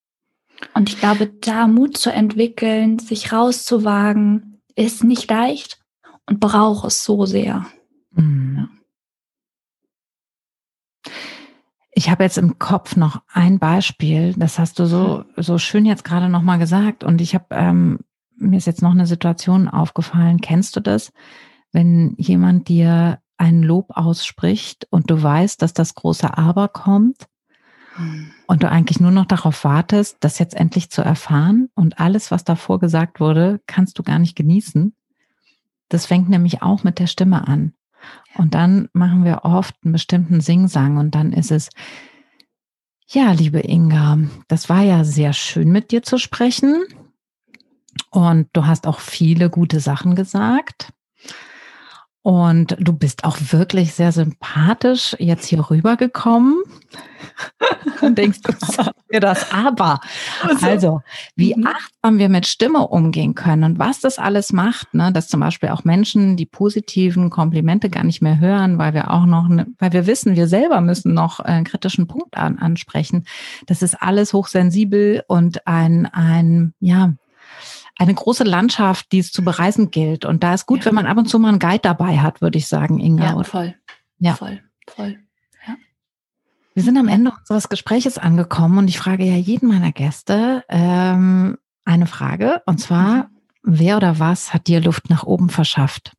[0.73, 5.81] Und ich glaube, da Mut zu entwickeln, sich rauszuwagen, ist nicht leicht
[6.27, 7.67] und braucht es so sehr.
[8.13, 8.69] Mhm.
[11.95, 16.03] Ich habe jetzt im Kopf noch ein Beispiel, das hast du so, so schön jetzt
[16.03, 17.03] gerade nochmal gesagt.
[17.03, 17.99] Und ich habe, ähm,
[18.35, 20.41] mir ist jetzt noch eine Situation aufgefallen.
[20.41, 21.11] Kennst du das?
[21.71, 27.27] Wenn jemand dir ein Lob ausspricht und du weißt, dass das große Aber kommt
[27.97, 28.31] mhm.
[28.47, 32.43] und du eigentlich nur noch darauf wartest, das jetzt endlich zu erfahren und alles, was
[32.43, 34.95] davor gesagt wurde, kannst du gar nicht genießen.
[35.89, 37.73] Das fängt nämlich auch mit der Stimme an.
[38.35, 41.69] Und dann machen wir oft einen bestimmten Singsang und dann ist es,
[43.07, 46.83] ja, liebe Inga, das war ja sehr schön mit dir zu sprechen.
[48.09, 50.93] Und du hast auch viele gute Sachen gesagt.
[52.23, 56.63] Und du bist auch wirklich sehr sympathisch jetzt hier rübergekommen.
[58.01, 58.53] Und denkst du,
[59.13, 59.99] mir das aber.
[60.61, 61.01] Also,
[61.35, 61.67] wie mhm.
[61.67, 65.69] achtsam wir mit Stimme umgehen können und was das alles macht, ne, dass zum Beispiel
[65.69, 69.93] auch Menschen die positiven Komplimente gar nicht mehr hören, weil wir auch noch, ne, weil
[69.93, 73.25] wir wissen, wir selber müssen noch einen kritischen Punkt an, ansprechen.
[73.67, 77.13] Das ist alles hochsensibel und ein, ein, ja,
[77.97, 80.25] eine große Landschaft, die es zu bereisen gilt.
[80.25, 80.85] Und da ist gut, ja.
[80.85, 83.37] wenn man ab und zu mal einen Guide dabei hat, würde ich sagen, Inga.
[83.37, 83.75] Ja, voll.
[84.17, 85.19] Ja, voll, voll.
[85.67, 85.75] Ja.
[86.73, 91.57] Wir sind am Ende unseres Gespräches angekommen und ich frage ja jeden meiner Gäste ähm,
[91.85, 93.29] eine Frage und zwar, mhm.
[93.63, 96.13] wer oder was hat dir Luft nach oben verschafft?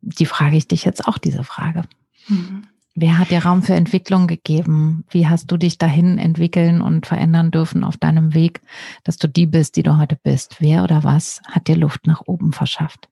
[0.00, 1.82] Die frage ich dich jetzt auch, diese Frage.
[2.28, 2.66] Mhm.
[3.00, 5.04] Wer hat dir Raum für Entwicklung gegeben?
[5.08, 8.60] Wie hast du dich dahin entwickeln und verändern dürfen auf deinem Weg,
[9.04, 10.56] dass du die bist, die du heute bist?
[10.58, 13.08] Wer oder was hat dir Luft nach oben verschafft?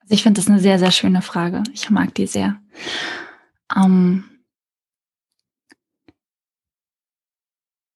[0.00, 1.64] Also ich finde das eine sehr, sehr schöne Frage.
[1.72, 2.60] Ich mag die sehr.
[3.76, 4.22] Ähm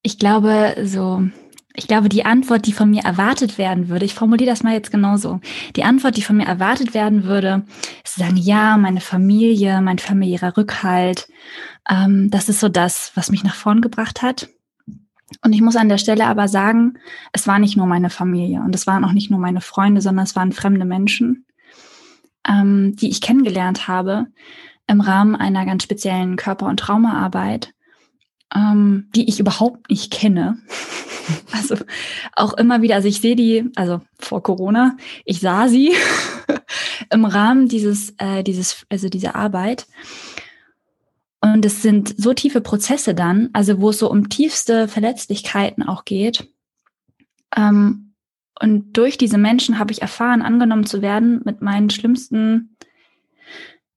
[0.02, 1.22] ich glaube, so
[1.76, 4.90] ich glaube, die Antwort, die von mir erwartet werden würde, ich formuliere das mal jetzt
[4.90, 5.40] genauso,
[5.76, 7.64] die Antwort, die von mir erwartet werden würde,
[8.02, 11.28] ist zu sagen, ja, meine Familie, mein familiärer Rückhalt,
[11.88, 14.48] ähm, das ist so das, was mich nach vorn gebracht hat.
[15.42, 16.94] Und ich muss an der Stelle aber sagen,
[17.32, 20.24] es war nicht nur meine Familie und es waren auch nicht nur meine Freunde, sondern
[20.24, 21.44] es waren fremde Menschen,
[22.48, 24.26] ähm, die ich kennengelernt habe
[24.86, 27.74] im Rahmen einer ganz speziellen Körper- und Traumaarbeit,
[28.54, 30.58] ähm, die ich überhaupt nicht kenne.
[31.50, 31.74] Also
[32.36, 35.92] auch immer wieder, also ich sehe die, also vor Corona, ich sah sie
[37.12, 39.88] im Rahmen dieses, äh, dieses, also dieser Arbeit.
[41.40, 46.04] Und es sind so tiefe Prozesse dann, also wo es so um tiefste Verletzlichkeiten auch
[46.04, 46.48] geht.
[47.56, 48.14] Ähm,
[48.60, 52.76] und durch diese Menschen habe ich erfahren, angenommen zu werden mit meinen schlimmsten,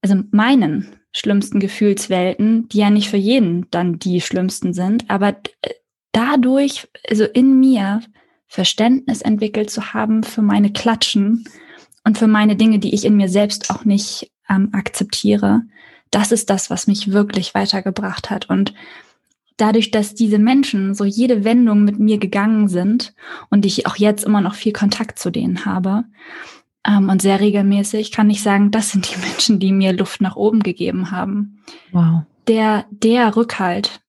[0.02, 5.30] also meinen schlimmsten Gefühlswelten, die ja nicht für jeden dann die schlimmsten sind, aber
[5.62, 5.74] äh,
[6.12, 8.02] dadurch, also in mir,
[8.48, 11.46] Verständnis entwickelt zu haben für meine Klatschen
[12.04, 15.62] und für meine Dinge, die ich in mir selbst auch nicht ähm, akzeptiere.
[16.10, 18.50] Das ist das, was mich wirklich weitergebracht hat.
[18.50, 18.74] Und
[19.58, 23.14] dadurch, dass diese Menschen so jede Wendung mit mir gegangen sind
[23.52, 26.06] und ich auch jetzt immer noch viel Kontakt zu denen habe
[26.88, 30.36] ähm, und sehr regelmäßig, kann ich sagen, das sind die Menschen, die mir Luft nach
[30.36, 31.64] oben gegeben haben.
[31.92, 32.24] Wow.
[32.48, 34.02] Der, der Rückhalt,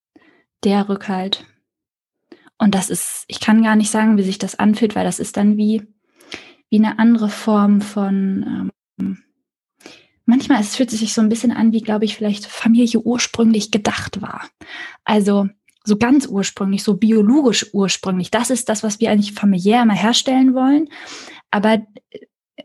[0.64, 1.44] der Rückhalt.
[2.58, 5.36] Und das ist, ich kann gar nicht sagen, wie sich das anfühlt, weil das ist
[5.36, 5.82] dann wie,
[6.68, 9.22] wie eine andere Form von, ähm,
[10.26, 14.22] manchmal es fühlt sich so ein bisschen an, wie, glaube ich, vielleicht Familie ursprünglich gedacht
[14.22, 14.48] war.
[15.04, 15.48] Also
[15.84, 18.30] so ganz ursprünglich, so biologisch ursprünglich.
[18.30, 20.88] Das ist das, was wir eigentlich familiär immer herstellen wollen.
[21.50, 21.78] Aber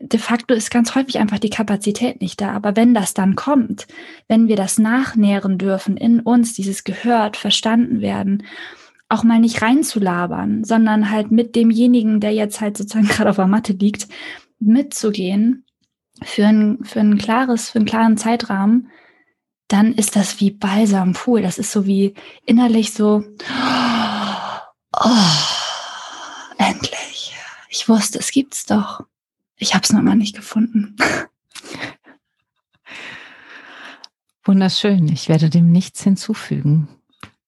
[0.00, 2.52] de facto ist ganz häufig einfach die Kapazität nicht da.
[2.52, 3.86] Aber wenn das dann kommt,
[4.28, 8.44] wenn wir das nachnähren dürfen in uns, dieses gehört, verstanden werden,
[9.08, 13.46] auch mal nicht reinzulabern, sondern halt mit demjenigen, der jetzt halt sozusagen gerade auf der
[13.46, 14.08] Matte liegt,
[14.58, 15.64] mitzugehen
[16.22, 18.90] für ein, für ein klares, für einen klaren Zeitrahmen,
[19.68, 21.42] dann ist das wie Balsam Pool.
[21.42, 23.24] Das ist so wie innerlich so,
[24.92, 25.10] oh,
[26.58, 27.34] endlich.
[27.68, 29.04] Ich wusste, es gibt's doch.
[29.58, 30.96] Ich habe es noch mal nicht gefunden.
[34.44, 35.08] Wunderschön.
[35.08, 36.88] Ich werde dem nichts hinzufügen,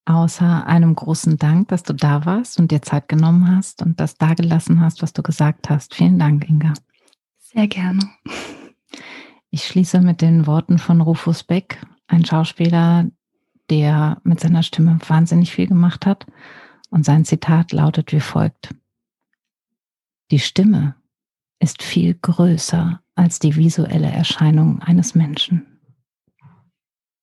[0.05, 4.17] außer einem großen Dank, dass du da warst und dir Zeit genommen hast und das
[4.17, 5.95] dagelassen hast, was du gesagt hast.
[5.95, 6.75] Vielen Dank, Inga.
[7.39, 8.01] Sehr gerne.
[9.51, 13.07] Ich schließe mit den Worten von Rufus Beck, ein Schauspieler,
[13.71, 16.27] der mit seiner Stimme wahnsinnig viel gemacht hat.
[16.91, 18.75] Und sein Zitat lautet wie folgt.
[20.31, 20.95] Die Stimme
[21.61, 25.67] ist viel größer als die visuelle Erscheinung eines Menschen.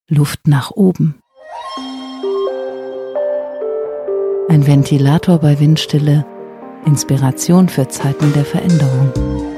[0.08, 1.16] Luft nach oben.
[4.50, 6.26] Ein Ventilator bei Windstille,
[6.86, 9.55] Inspiration für Zeiten der Veränderung.